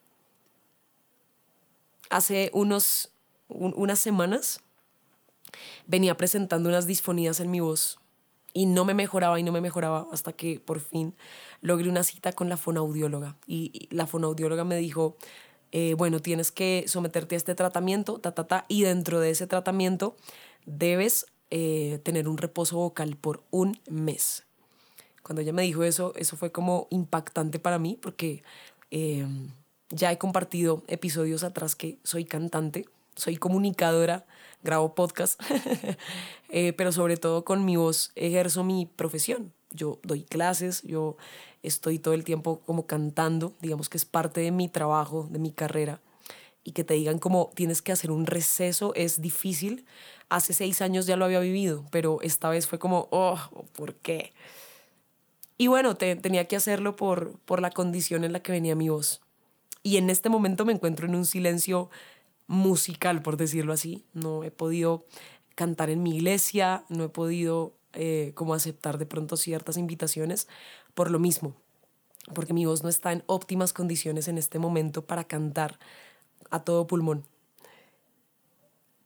Hace 2.15 2.50
unos, 2.53 3.12
unas 3.50 4.00
semanas 4.00 4.62
venía 5.86 6.15
presentando 6.15 6.69
unas 6.69 6.88
disfonías 6.88 7.41
en 7.41 7.51
mi 7.51 7.60
voz 7.60 8.00
y 8.53 8.67
no 8.67 8.86
me 8.86 8.93
mejoraba 8.93 9.38
y 9.38 9.43
no 9.43 9.51
me 9.51 9.60
mejoraba 9.60 10.07
hasta 10.13 10.31
que 10.31 10.62
por 10.62 10.79
fin 10.79 11.13
logré 11.60 11.89
una 11.89 12.03
cita 12.03 12.31
con 12.31 12.48
la 12.48 12.55
fonaudióloga 12.55 13.36
y, 13.48 13.89
la 13.91 14.07
fonaudióloga 14.07 14.63
me 14.63 14.77
dijo, 14.77 15.17
eh, 15.74 15.93
bueno, 15.98 16.22
tienes 16.22 16.53
que 16.53 16.86
someterte 16.88 17.36
a 17.36 17.38
este 17.38 17.53
tratamiento, 17.53 18.17
ta, 18.19 18.31
ta, 18.31 18.63
y 18.69 18.84
dentro 18.84 19.19
de 19.19 19.31
ese 19.31 19.45
tratamiento 19.45 20.15
debes 20.65 21.25
eh, 21.50 22.00
tener 22.03 22.29
un 22.29 22.38
reposo 22.38 22.77
vocal 22.77 23.17
por 23.17 23.43
un 23.51 23.77
mes. 23.89 24.45
Cuando 25.22 25.41
ella 25.41 25.51
me 25.51 25.63
dijo 25.63 25.84
eso, 25.84 26.13
eso 26.15 26.38
fue 26.38 26.53
como 26.53 26.88
impactante 26.91 27.60
para 27.60 27.77
mí 27.77 28.00
porque 28.01 28.41
em, 28.89 29.50
ya 29.95 30.11
he 30.11 30.17
compartido 30.17 30.83
episodios 30.87 31.43
atrás 31.43 31.75
que 31.75 31.97
soy 32.03 32.25
cantante, 32.25 32.85
soy 33.15 33.37
comunicadora, 33.37 34.25
grabo 34.63 34.93
podcast, 34.93 35.41
eh, 36.49 36.73
pero 36.73 36.91
sobre 36.91 37.17
todo 37.17 37.45
con 37.45 37.65
mi 37.65 37.77
voz 37.77 38.11
ejerzo 38.15 38.63
mi 38.63 38.85
profesión. 38.85 39.53
Yo 39.71 39.99
doy 40.03 40.23
clases, 40.23 40.83
yo 40.83 41.17
estoy 41.63 41.99
todo 41.99 42.13
el 42.13 42.23
tiempo 42.23 42.61
como 42.65 42.85
cantando, 42.85 43.53
digamos 43.61 43.89
que 43.89 43.97
es 43.97 44.05
parte 44.05 44.41
de 44.41 44.51
mi 44.51 44.69
trabajo, 44.69 45.27
de 45.31 45.39
mi 45.39 45.51
carrera 45.51 46.01
y 46.63 46.71
que 46.71 46.83
te 46.83 46.95
digan 46.95 47.19
como 47.19 47.51
tienes 47.55 47.81
que 47.81 47.91
hacer 47.91 48.11
un 48.11 48.25
receso 48.25 48.93
es 48.95 49.21
difícil. 49.21 49.85
Hace 50.29 50.53
seis 50.53 50.81
años 50.81 51.05
ya 51.05 51.15
lo 51.15 51.25
había 51.25 51.39
vivido, 51.39 51.85
pero 51.91 52.19
esta 52.21 52.49
vez 52.49 52.67
fue 52.67 52.79
como, 52.79 53.07
oh, 53.11 53.37
¿por 53.73 53.95
qué? 53.95 54.33
Y 55.57 55.67
bueno, 55.67 55.95
tenía 55.95 56.45
que 56.45 56.55
hacerlo 56.55 56.95
por, 56.95 57.37
por 57.45 57.61
la 57.61 57.69
condición 57.69 58.23
en 58.23 58.33
la 58.33 58.41
que 58.41 58.51
venía 58.51 58.75
mi 58.75 58.89
voz. 58.89 59.21
Y 59.86 59.98
en 59.98 60.10
este 60.10 60.30
momento 60.30 60.65
me 60.65 60.74
encuentro 60.74 61.06
en 61.06 61.13
un 61.13 61.27
silencio 61.27 61.92
musical, 62.48 63.22
por 63.22 63.38
decirlo 63.38 63.72
así. 63.72 64.04
No 64.13 64.44
he 64.44 64.50
podido 64.50 65.06
cantar 65.54 65.92
en 65.92 66.01
mi 66.01 66.15
iglesia, 66.15 66.86
no 66.89 67.04
he 67.04 67.10
podido 67.10 67.75
eh, 67.94 68.32
como 68.34 68.56
aceptar 68.56 68.98
de 68.98 69.06
pronto 69.06 69.38
ciertas 69.38 69.77
invitaciones 69.77 70.48
por 70.96 71.12
lo 71.12 71.20
mismo, 71.20 71.54
porque 72.34 72.51
mi 72.51 72.65
voz 72.65 72.82
no 72.82 72.89
está 72.89 73.12
en 73.12 73.24
óptimas 73.27 73.74
condiciones 73.74 74.27
en 74.27 74.39
este 74.39 74.58
momento 74.58 75.06
para 75.06 75.25
cantar 75.25 75.77
a 76.50 76.63
todo 76.63 76.88
pulmón. 76.88 77.24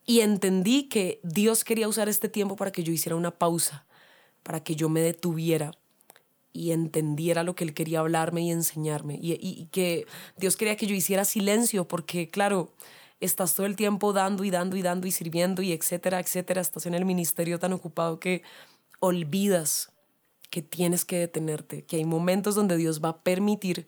Y 0.05 0.21
entendí 0.21 0.83
que 0.83 1.19
Dios 1.23 1.65
quería 1.65 1.89
usar 1.89 2.07
este 2.07 2.29
tiempo 2.29 2.55
para 2.55 2.71
que 2.71 2.83
yo 2.83 2.93
hiciera 2.93 3.17
una 3.17 3.31
pausa, 3.31 3.85
para 4.43 4.63
que 4.63 4.77
yo 4.77 4.87
me 4.87 5.01
detuviera 5.01 5.73
y 6.53 6.71
entendiera 6.71 7.43
lo 7.43 7.55
que 7.55 7.63
Él 7.63 7.73
quería 7.73 7.99
hablarme 7.99 8.41
y 8.41 8.51
enseñarme. 8.51 9.19
Y, 9.21 9.67
que 9.71 10.05
Dios 10.37 10.57
quería 10.57 10.75
que 10.75 10.87
yo 10.87 10.95
hiciera 10.95 11.25
silencio, 11.25 11.87
porque 11.87 12.29
claro, 12.29 12.73
estás 13.19 13.53
todo 13.53 13.65
el 13.65 13.75
tiempo 13.75 14.13
dando 14.13 14.43
y 14.43 14.49
dando 14.49 14.75
y 14.75 14.81
dando 14.81 15.07
y 15.07 15.11
sirviendo 15.11 15.61
y 15.61 15.71
etcétera, 15.71 16.19
etcétera. 16.19 16.61
Estás 16.61 16.85
en 16.85 16.93
el 16.93 17.05
ministerio 17.05 17.59
tan 17.59 17.73
ocupado 17.73 18.19
que 18.19 18.43
olvidas 18.99 19.91
que 20.49 20.61
tienes 20.61 21.05
que 21.05 21.19
detenerte, 21.19 21.83
que 21.83 21.97
hay 21.97 22.05
momentos 22.05 22.55
donde 22.55 22.75
Dios 22.77 23.03
va 23.03 23.09
a 23.09 23.21
permitir 23.21 23.85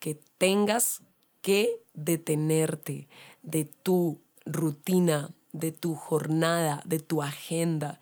que 0.00 0.18
tengas 0.38 1.02
que 1.40 1.82
detenerte 1.94 3.08
de 3.42 3.64
tu 3.64 4.20
rutina, 4.44 5.30
de 5.52 5.72
tu 5.72 5.94
jornada, 5.94 6.82
de 6.84 6.98
tu 6.98 7.22
agenda 7.22 8.00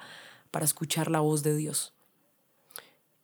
para 0.50 0.64
escuchar 0.64 1.10
la 1.10 1.20
voz 1.20 1.42
de 1.42 1.54
Dios. 1.56 1.92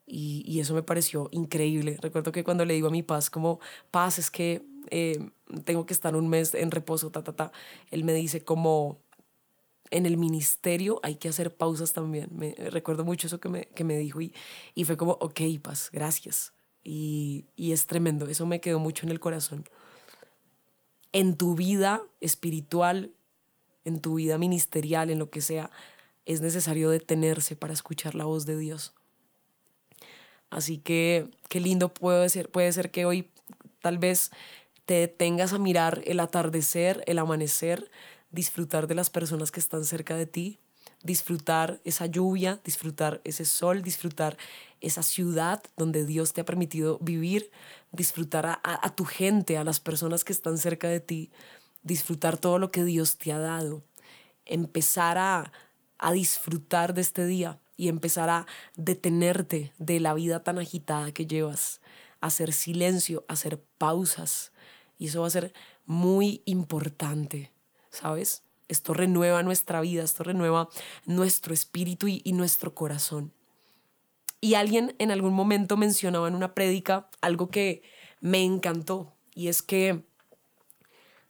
Y, 0.07 0.61
eso 0.61 0.75
me 0.75 0.83
pareció 0.83 1.29
increíble. 1.33 1.99
Recuerdo 2.01 2.31
que 2.31 2.45
cuando 2.45 2.65
le 2.65 2.75
digo 2.75 2.89
a 2.89 2.91
mi 2.91 3.03
paz, 3.03 3.31
como, 3.31 3.59
paz, 3.91 4.19
es 4.19 4.31
que 4.31 4.65
eh, 4.91 5.31
tengo 5.65 5.87
que 5.87 5.95
estar 5.95 6.15
un 6.15 6.29
mes 6.29 6.55
en 6.55 6.71
reposo, 6.71 7.11
ta, 7.11 7.25
ta, 7.25 7.33
ta, 7.35 7.53
él 7.91 8.05
me 8.05 8.13
dice 8.13 8.45
como, 8.45 9.01
en 9.91 10.07
el 10.07 10.17
ministerio 10.17 11.01
hay 11.03 11.17
que 11.17 11.29
hacer 11.29 11.57
pausas 11.57 11.93
también. 11.93 12.29
Me, 12.33 12.55
recuerdo 12.71 13.05
mucho 13.05 13.27
eso 13.27 13.41
que 13.41 13.49
me, 13.49 13.65
que 13.67 13.85
me 13.85 13.97
dijo 13.97 14.21
y, 14.21 14.35
y 14.75 14.85
fue 14.85 14.97
como, 14.97 15.13
ok, 15.13 15.41
paz, 15.63 15.89
gracias. 15.93 16.53
Y, 16.83 17.47
y 17.57 17.73
es 17.73 17.87
tremendo, 17.87 18.27
eso 18.27 18.45
me 18.45 18.61
quedó 18.61 18.79
mucho 18.79 19.07
en 19.07 19.11
el 19.11 19.21
corazón 19.21 19.65
en 21.15 21.37
tu 21.37 21.55
vida 21.55 22.03
espiritual, 22.21 23.15
en 23.85 24.01
tu 24.01 24.17
vida 24.17 24.37
ministerial, 24.37 25.11
en 25.11 25.21
lo 25.21 25.31
que 25.31 25.41
sea, 25.41 25.71
es 26.27 26.41
necesario 26.41 26.91
detenerse 26.91 27.55
para 27.55 27.73
escuchar 27.73 28.17
la 28.17 28.25
voz 28.25 28.47
de 28.47 28.59
Dios. 28.59 28.95
Así 30.55 30.79
que 30.79 31.29
qué 31.49 31.59
lindo 31.59 31.93
puede 31.93 32.29
ser, 32.29 32.49
puede 32.49 32.73
ser 32.73 32.93
que 32.93 33.07
hoy 33.07 33.29
tal 33.83 33.99
vez 33.99 34.31
te 34.85 34.95
detengas 34.95 35.53
a 35.53 35.59
mirar 35.59 36.01
el 36.07 36.21
atardecer, 36.21 37.03
el 37.09 37.19
amanecer, 37.19 37.91
disfrutar 38.31 38.87
de 38.87 38.95
las 38.95 39.11
personas 39.11 39.51
que 39.51 39.59
están 39.59 39.85
cerca 39.85 40.15
de 40.15 40.27
ti, 40.27 40.61
disfrutar 41.03 41.81
esa 41.83 42.07
lluvia, 42.07 42.61
disfrutar 42.65 43.21
ese 43.25 43.45
sol, 43.45 43.83
disfrutar 43.83 44.37
esa 44.81 45.03
ciudad 45.03 45.61
donde 45.77 46.07
Dios 46.07 46.35
te 46.35 46.43
ha 46.43 46.45
permitido 46.45 47.01
vivir, 47.01 47.51
disfrutar 47.91 48.61
a, 48.63 48.95
tu 48.95 49.07
gente, 49.07 49.59
a 49.59 49.65
las 49.65 49.81
personas 49.81 50.23
que 50.23 50.33
están 50.33 50.57
cerca 50.57 50.87
de 50.87 51.01
ti, 51.01 51.33
disfrutar 51.83 52.39
todo 52.39 52.61
lo 52.61 52.71
que 52.71 52.85
Dios 52.85 53.19
te 53.19 53.33
ha 53.33 53.41
dado, 53.41 53.83
empezar 54.45 55.19
a, 55.19 55.51
a 55.99 56.13
disfrutar 56.13 56.95
de 56.95 57.01
este 57.01 57.27
día 57.27 57.59
y 57.77 57.89
empezar 57.89 58.31
a 58.31 58.47
detenerte 58.77 59.73
de 59.79 60.01
la 60.01 60.15
vida 60.15 60.43
tan 60.43 60.59
agitada 60.59 61.13
que 61.13 61.27
llevas, 61.27 61.81
hacer 62.21 62.53
silencio, 62.53 63.25
hacer 63.29 63.61
pausas. 63.79 64.53
Y 64.99 65.09
eso 65.09 65.23
va 65.23 65.27
a 65.27 65.31
ser 65.31 65.53
muy 65.87 66.43
importante, 66.45 67.53
¿sabes? 67.91 68.43
Esto 68.69 68.95
renueva 68.95 69.43
nuestra 69.43 69.81
vida, 69.81 70.03
esto 70.03 70.25
renueva 70.25 70.69
nuestro 71.05 71.53
espíritu 71.53 72.09
y, 72.09 72.33
nuestro 72.33 72.75
corazón. 72.75 73.33
Y 74.41 74.55
alguien 74.55 74.95
en 74.99 75.11
algún 75.11 75.35
momento 75.35 75.77
mencionaba 75.77 76.29
en 76.29 76.35
una 76.35 76.55
prédica 76.55 77.09
algo 77.21 77.51
que 77.51 77.83
me 78.21 78.43
encantó 78.43 79.13
y 79.35 79.49
es 79.49 79.63
que 79.63 80.05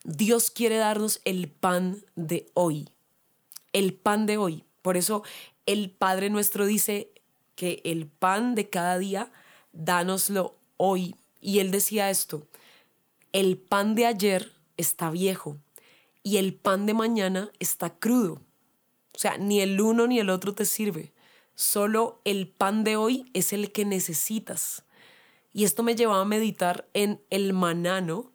Dios 0.04 0.50
quiere 0.50 0.76
darnos 0.76 1.20
el 1.24 1.48
pan 1.48 2.04
de 2.14 2.50
hoy, 2.54 2.90
el 3.72 3.94
pan 3.94 4.26
de 4.26 4.36
hoy. 4.36 4.64
Por 4.84 4.98
eso 4.98 5.22
el 5.64 5.90
Padre 5.90 6.28
nuestro 6.28 6.66
dice 6.66 7.10
que 7.56 7.80
el 7.84 8.06
pan 8.06 8.54
de 8.54 8.68
cada 8.68 8.98
día, 8.98 9.32
dánoslo 9.72 10.58
hoy. 10.76 11.16
Y 11.40 11.60
él 11.60 11.70
decía 11.70 12.10
esto, 12.10 12.46
el 13.32 13.56
pan 13.56 13.94
de 13.94 14.04
ayer 14.04 14.52
está 14.76 15.10
viejo, 15.10 15.56
y 16.22 16.36
el 16.36 16.52
pan 16.52 16.84
de 16.84 16.92
mañana 16.92 17.50
está 17.60 17.94
crudo. 17.94 18.42
O 19.14 19.18
sea, 19.18 19.38
ni 19.38 19.62
el 19.62 19.80
uno 19.80 20.06
ni 20.06 20.20
el 20.20 20.28
otro 20.28 20.54
te 20.54 20.66
sirve. 20.66 21.14
Solo 21.54 22.20
el 22.24 22.46
pan 22.46 22.84
de 22.84 22.96
hoy 22.96 23.30
es 23.32 23.54
el 23.54 23.72
que 23.72 23.86
necesitas. 23.86 24.84
Y 25.54 25.64
esto 25.64 25.82
me 25.82 25.96
llevaba 25.96 26.20
a 26.20 26.26
meditar 26.26 26.86
en 26.92 27.22
el 27.30 27.54
maná, 27.54 28.02
¿no? 28.02 28.32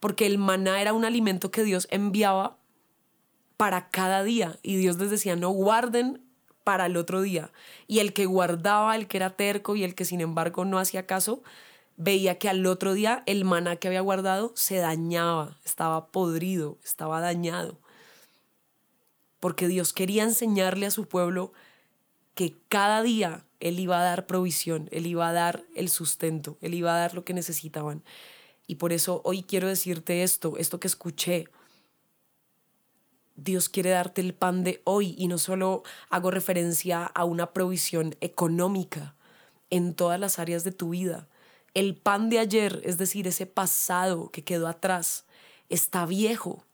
Porque 0.00 0.24
el 0.24 0.38
maná 0.38 0.80
era 0.80 0.94
un 0.94 1.04
alimento 1.04 1.50
que 1.50 1.62
Dios 1.62 1.88
enviaba 1.90 2.56
para 3.60 3.90
cada 3.90 4.24
día. 4.24 4.58
Y 4.62 4.76
Dios 4.76 4.96
les 4.96 5.10
decía, 5.10 5.36
no 5.36 5.50
guarden 5.50 6.24
para 6.64 6.86
el 6.86 6.96
otro 6.96 7.20
día. 7.20 7.52
Y 7.86 7.98
el 7.98 8.14
que 8.14 8.24
guardaba, 8.24 8.96
el 8.96 9.06
que 9.06 9.18
era 9.18 9.36
terco 9.36 9.76
y 9.76 9.84
el 9.84 9.94
que 9.94 10.06
sin 10.06 10.22
embargo 10.22 10.64
no 10.64 10.78
hacía 10.78 11.06
caso, 11.06 11.42
veía 11.98 12.38
que 12.38 12.48
al 12.48 12.64
otro 12.64 12.94
día 12.94 13.22
el 13.26 13.44
maná 13.44 13.76
que 13.76 13.88
había 13.88 14.00
guardado 14.00 14.54
se 14.56 14.76
dañaba, 14.76 15.58
estaba 15.62 16.06
podrido, 16.06 16.78
estaba 16.82 17.20
dañado. 17.20 17.76
Porque 19.40 19.68
Dios 19.68 19.92
quería 19.92 20.22
enseñarle 20.22 20.86
a 20.86 20.90
su 20.90 21.06
pueblo 21.06 21.52
que 22.34 22.54
cada 22.70 23.02
día 23.02 23.44
Él 23.60 23.78
iba 23.78 24.00
a 24.00 24.04
dar 24.04 24.24
provisión, 24.24 24.88
Él 24.90 25.04
iba 25.04 25.28
a 25.28 25.34
dar 25.34 25.64
el 25.74 25.90
sustento, 25.90 26.56
Él 26.62 26.72
iba 26.72 26.94
a 26.94 26.98
dar 26.98 27.12
lo 27.12 27.26
que 27.26 27.34
necesitaban. 27.34 28.04
Y 28.66 28.76
por 28.76 28.94
eso 28.94 29.20
hoy 29.22 29.42
quiero 29.42 29.68
decirte 29.68 30.22
esto, 30.22 30.56
esto 30.56 30.80
que 30.80 30.88
escuché. 30.88 31.48
Dios 33.36 33.68
quiere 33.68 33.90
darte 33.90 34.20
el 34.20 34.34
pan 34.34 34.64
de 34.64 34.82
hoy 34.84 35.14
y 35.16 35.28
no 35.28 35.38
solo 35.38 35.82
hago 36.08 36.30
referencia 36.30 37.04
a 37.04 37.24
una 37.24 37.52
provisión 37.52 38.14
económica 38.20 39.14
en 39.70 39.94
todas 39.94 40.18
las 40.18 40.38
áreas 40.38 40.64
de 40.64 40.72
tu 40.72 40.90
vida, 40.90 41.28
el 41.74 41.94
pan 41.94 42.30
de 42.30 42.40
ayer, 42.40 42.80
es 42.84 42.98
decir, 42.98 43.26
ese 43.28 43.46
pasado 43.46 44.30
que 44.30 44.42
quedó 44.42 44.66
atrás, 44.66 45.24
está 45.68 46.04
viejo. 46.04 46.64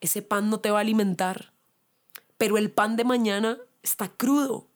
Ese 0.00 0.20
pan 0.20 0.50
no 0.50 0.58
te 0.58 0.70
va 0.70 0.78
a 0.78 0.80
alimentar. 0.80 1.52
Pero 2.38 2.58
el 2.58 2.70
pan 2.70 2.96
de 2.96 3.04
mañana 3.04 3.58
está 3.84 4.08
crudo, 4.08 4.66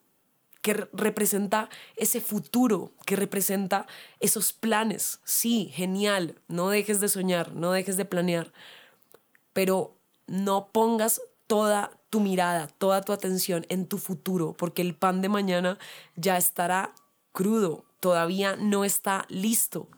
que 0.63 0.75
representa 0.93 1.69
ese 1.97 2.21
futuro, 2.21 2.93
que 3.05 3.17
representa 3.17 3.87
esos 4.21 4.53
planes. 4.53 5.21
Sí, 5.25 5.71
genial, 5.73 6.37
no 6.47 6.69
dejes 6.69 7.01
de 7.01 7.09
soñar, 7.09 7.53
no 7.55 7.73
dejes 7.73 7.97
de 7.97 8.05
planear, 8.05 8.53
pero 9.53 9.96
no 10.27 10.69
pongas 10.73 11.21
toda 11.47 11.91
tu 12.11 12.21
mirada, 12.21 12.67
toda 12.67 13.03
tu 13.03 13.13
atención 13.13 13.67
en 13.69 13.87
tu 13.87 13.99
futuro, 13.99 14.55
porque 14.57 14.83
el 14.83 14.95
pan 14.95 15.23
de 15.23 15.29
mañana 15.29 15.79
ya 16.17 16.37
estará 16.37 16.95
crudo, 17.33 17.85
todavía 18.01 18.57
no 18.57 18.85
está 18.85 19.27
listo. 19.29 19.89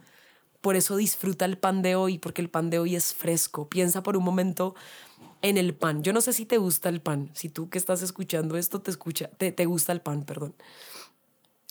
Por 0.61 0.77
eso 0.77 0.97
disfruta 0.97 1.45
el 1.45 1.57
pan 1.57 1.83
de 1.83 1.95
hoy, 1.95 2.19
porque 2.19 2.43
el 2.43 2.51
pan 2.51 2.69
de 2.69 2.79
hoy 2.79 2.97
es 2.97 3.15
fresco. 3.15 3.69
Piensa 3.69 4.03
por 4.03 4.17
un 4.17 4.25
momento 4.25 4.75
en 5.41 5.57
el 5.57 5.75
pan. 5.75 6.03
Yo 6.03 6.13
no 6.13 6.21
sé 6.21 6.33
si 6.33 6.47
te 6.47 6.59
gusta 6.59 6.89
el 6.89 7.01
pan, 7.01 7.31
si 7.35 7.49
tú 7.49 7.71
que 7.71 7.79
estás 7.79 8.03
escuchando 8.03 8.57
esto 8.57 8.81
te 8.81 8.91
escucha, 8.91 9.29
te, 9.39 9.53
te 9.53 9.67
gusta 9.67 9.93
el 9.93 10.01
pan, 10.01 10.25
perdón. 10.25 10.55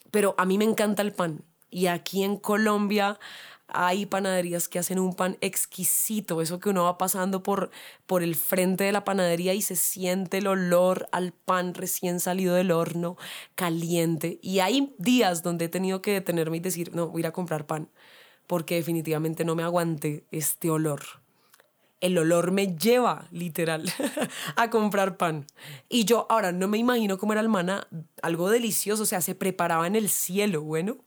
Pero 0.10 0.36
a 0.38 0.46
mí 0.46 0.58
me 0.58 0.65
encanta 0.65 1.02
el 1.02 1.13
pan. 1.13 1.43
Y 1.70 1.88
aquí 1.88 2.24
en 2.24 2.38
Colombia 2.38 3.20
hay 3.67 4.06
panaderías 4.06 4.69
que 4.69 4.80
hacen 4.80 4.99
un 4.99 5.13
pan 5.13 5.38
exquisito, 5.41 6.41
eso 6.41 6.60
que 6.60 6.69
uno 6.69 6.86
va 6.86 6.97
pasando 6.97 7.43
por, 7.43 7.69
por 8.06 8.23
el 8.23 8.36
frente 8.36 8.86
de 8.86 8.91
la 8.91 9.03
panadería 9.03 9.53
y 9.53 9.62
se 9.62 9.75
siente 9.75 10.38
el 10.38 10.47
olor 10.47 11.10
al 11.12 11.34
pan 11.34 11.73
recién 11.73 12.19
salido 12.19 12.56
del 12.56 12.71
horno, 12.71 13.17
caliente. 13.56 14.39
Y 14.41 14.60
hay 14.60 14.95
días 14.97 15.43
donde 15.43 15.65
he 15.65 15.69
tenido 15.69 16.01
que 16.01 16.13
detenerme 16.13 16.58
y 16.58 16.62
decir, 16.62 16.95
no, 16.95 17.08
voy 17.08 17.19
a 17.19 17.21
ir 17.21 17.27
a 17.27 17.34
comprar 17.34 17.65
pan, 17.65 17.89
porque 18.47 18.75
definitivamente 18.75 19.43
no 19.43 19.56
me 19.56 19.63
aguante 19.63 20.25
este 20.32 20.69
olor. 20.69 21.01
El 21.99 22.17
olor 22.17 22.51
me 22.51 22.77
lleva, 22.77 23.27
literal, 23.32 23.91
a 24.56 24.69
comprar 24.69 25.17
pan. 25.17 25.45
Y 25.89 26.06
yo 26.06 26.27
ahora 26.30 26.51
no 26.51 26.67
me 26.67 26.77
imagino 26.77 27.17
cómo 27.17 27.34
era 27.34 27.41
el 27.41 27.49
maná, 27.49 27.88
algo 28.21 28.49
delicioso, 28.49 29.03
o 29.03 29.08
sea, 29.08 29.19
se 29.19 29.36
preparaba 29.36 29.88
en 29.88 29.95
el 29.95 30.10
cielo, 30.10 30.62
bueno. 30.62 30.97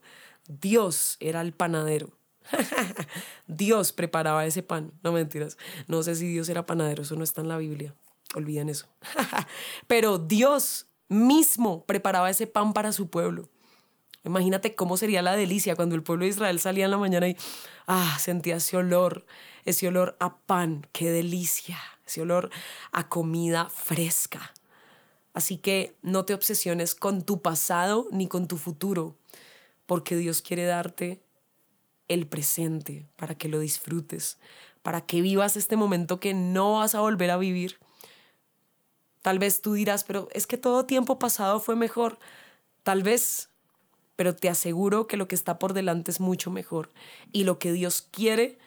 Dios 0.48 1.16
era 1.20 1.42
el 1.42 1.52
panadero. 1.52 2.19
Dios 3.46 3.92
preparaba 3.92 4.46
ese 4.46 4.62
pan. 4.62 4.92
No 5.02 5.12
mentiras. 5.12 5.56
No 5.86 6.02
sé 6.02 6.14
si 6.14 6.28
Dios 6.28 6.48
era 6.48 6.66
panadero, 6.66 7.02
eso 7.02 7.16
no 7.16 7.24
está 7.24 7.40
en 7.40 7.48
la 7.48 7.58
Biblia. 7.58 7.94
Olviden 8.34 8.68
eso. 8.68 8.86
Pero 9.86 10.18
Dios 10.18 10.86
mismo 11.08 11.84
preparaba 11.84 12.30
ese 12.30 12.46
pan 12.46 12.72
para 12.72 12.92
su 12.92 13.08
pueblo. 13.08 13.48
Imagínate 14.24 14.74
cómo 14.74 14.96
sería 14.96 15.22
la 15.22 15.34
delicia 15.34 15.76
cuando 15.76 15.94
el 15.94 16.02
pueblo 16.02 16.24
de 16.24 16.30
Israel 16.30 16.60
salía 16.60 16.84
en 16.84 16.90
la 16.90 16.98
mañana 16.98 17.28
y 17.28 17.36
ah, 17.86 18.18
sentía 18.20 18.56
ese 18.56 18.76
olor, 18.76 19.24
ese 19.64 19.88
olor 19.88 20.16
a 20.20 20.36
pan, 20.36 20.86
qué 20.92 21.10
delicia, 21.10 21.78
ese 22.06 22.20
olor 22.20 22.50
a 22.92 23.08
comida 23.08 23.70
fresca. 23.70 24.52
Así 25.32 25.56
que 25.56 25.96
no 26.02 26.24
te 26.24 26.34
obsesiones 26.34 26.94
con 26.94 27.22
tu 27.22 27.40
pasado 27.40 28.08
ni 28.10 28.26
con 28.28 28.46
tu 28.46 28.58
futuro, 28.58 29.16
porque 29.86 30.16
Dios 30.16 30.42
quiere 30.42 30.64
darte 30.64 31.22
el 32.10 32.26
presente, 32.26 33.06
para 33.14 33.36
que 33.36 33.48
lo 33.48 33.60
disfrutes, 33.60 34.38
para 34.82 35.00
que 35.02 35.20
vivas 35.20 35.56
este 35.56 35.76
momento 35.76 36.18
que 36.18 36.34
no 36.34 36.78
vas 36.78 36.96
a 36.96 37.00
volver 37.00 37.30
a 37.30 37.36
vivir. 37.36 37.78
Tal 39.22 39.38
vez 39.38 39.62
tú 39.62 39.74
dirás, 39.74 40.02
pero 40.02 40.28
es 40.32 40.48
que 40.48 40.58
todo 40.58 40.86
tiempo 40.86 41.20
pasado 41.20 41.60
fue 41.60 41.76
mejor. 41.76 42.18
Tal 42.82 43.04
vez, 43.04 43.48
pero 44.16 44.34
te 44.34 44.48
aseguro 44.48 45.06
que 45.06 45.16
lo 45.16 45.28
que 45.28 45.36
está 45.36 45.60
por 45.60 45.72
delante 45.72 46.10
es 46.10 46.18
mucho 46.18 46.50
mejor. 46.50 46.90
Y 47.30 47.44
lo 47.44 47.60
que 47.60 47.72
Dios 47.72 48.08
quiere 48.10 48.58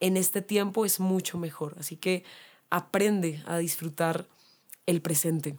en 0.00 0.16
este 0.16 0.40
tiempo 0.40 0.86
es 0.86 0.98
mucho 0.98 1.36
mejor. 1.36 1.76
Así 1.78 1.96
que 1.96 2.24
aprende 2.70 3.42
a 3.46 3.58
disfrutar 3.58 4.26
el 4.86 5.02
presente. 5.02 5.58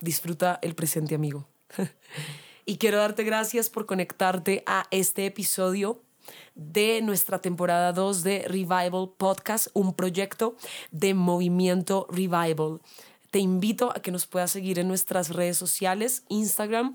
Disfruta 0.00 0.58
el 0.62 0.74
presente, 0.74 1.14
amigo. 1.14 1.46
y 2.64 2.78
quiero 2.78 2.96
darte 2.96 3.22
gracias 3.24 3.68
por 3.68 3.84
conectarte 3.84 4.62
a 4.66 4.86
este 4.90 5.26
episodio 5.26 6.07
de 6.54 7.00
nuestra 7.02 7.40
temporada 7.40 7.92
2 7.92 8.22
de 8.22 8.44
Revival 8.48 9.10
Podcast, 9.16 9.68
un 9.74 9.94
proyecto 9.94 10.56
de 10.90 11.14
movimiento 11.14 12.06
Revival. 12.10 12.80
Te 13.30 13.40
invito 13.40 13.90
a 13.94 14.00
que 14.00 14.10
nos 14.10 14.26
puedas 14.26 14.50
seguir 14.50 14.78
en 14.78 14.88
nuestras 14.88 15.28
redes 15.28 15.58
sociales, 15.58 16.24
Instagram, 16.30 16.94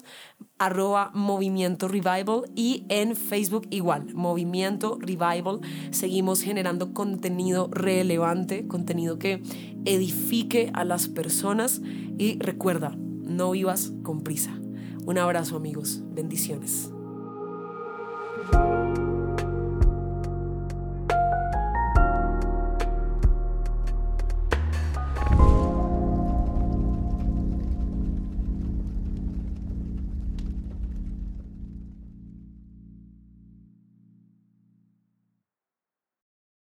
arroba 0.57 1.11
Movimiento 1.13 1.87
Revival 1.87 2.45
y 2.55 2.85
en 2.89 3.15
Facebook 3.15 3.67
igual, 3.69 4.15
Movimiento 4.15 4.97
Revival. 4.99 5.59
Seguimos 5.91 6.41
generando 6.41 6.91
contenido 6.91 7.69
relevante, 7.71 8.67
contenido 8.67 9.19
que 9.19 9.43
edifique 9.85 10.71
a 10.73 10.83
las 10.85 11.07
personas 11.07 11.81
y 12.17 12.39
recuerda, 12.39 12.95
no 12.97 13.51
vivas 13.51 13.93
con 14.01 14.23
prisa. 14.23 14.59
Un 15.05 15.19
abrazo 15.19 15.55
amigos, 15.55 16.01
bendiciones. 16.03 16.92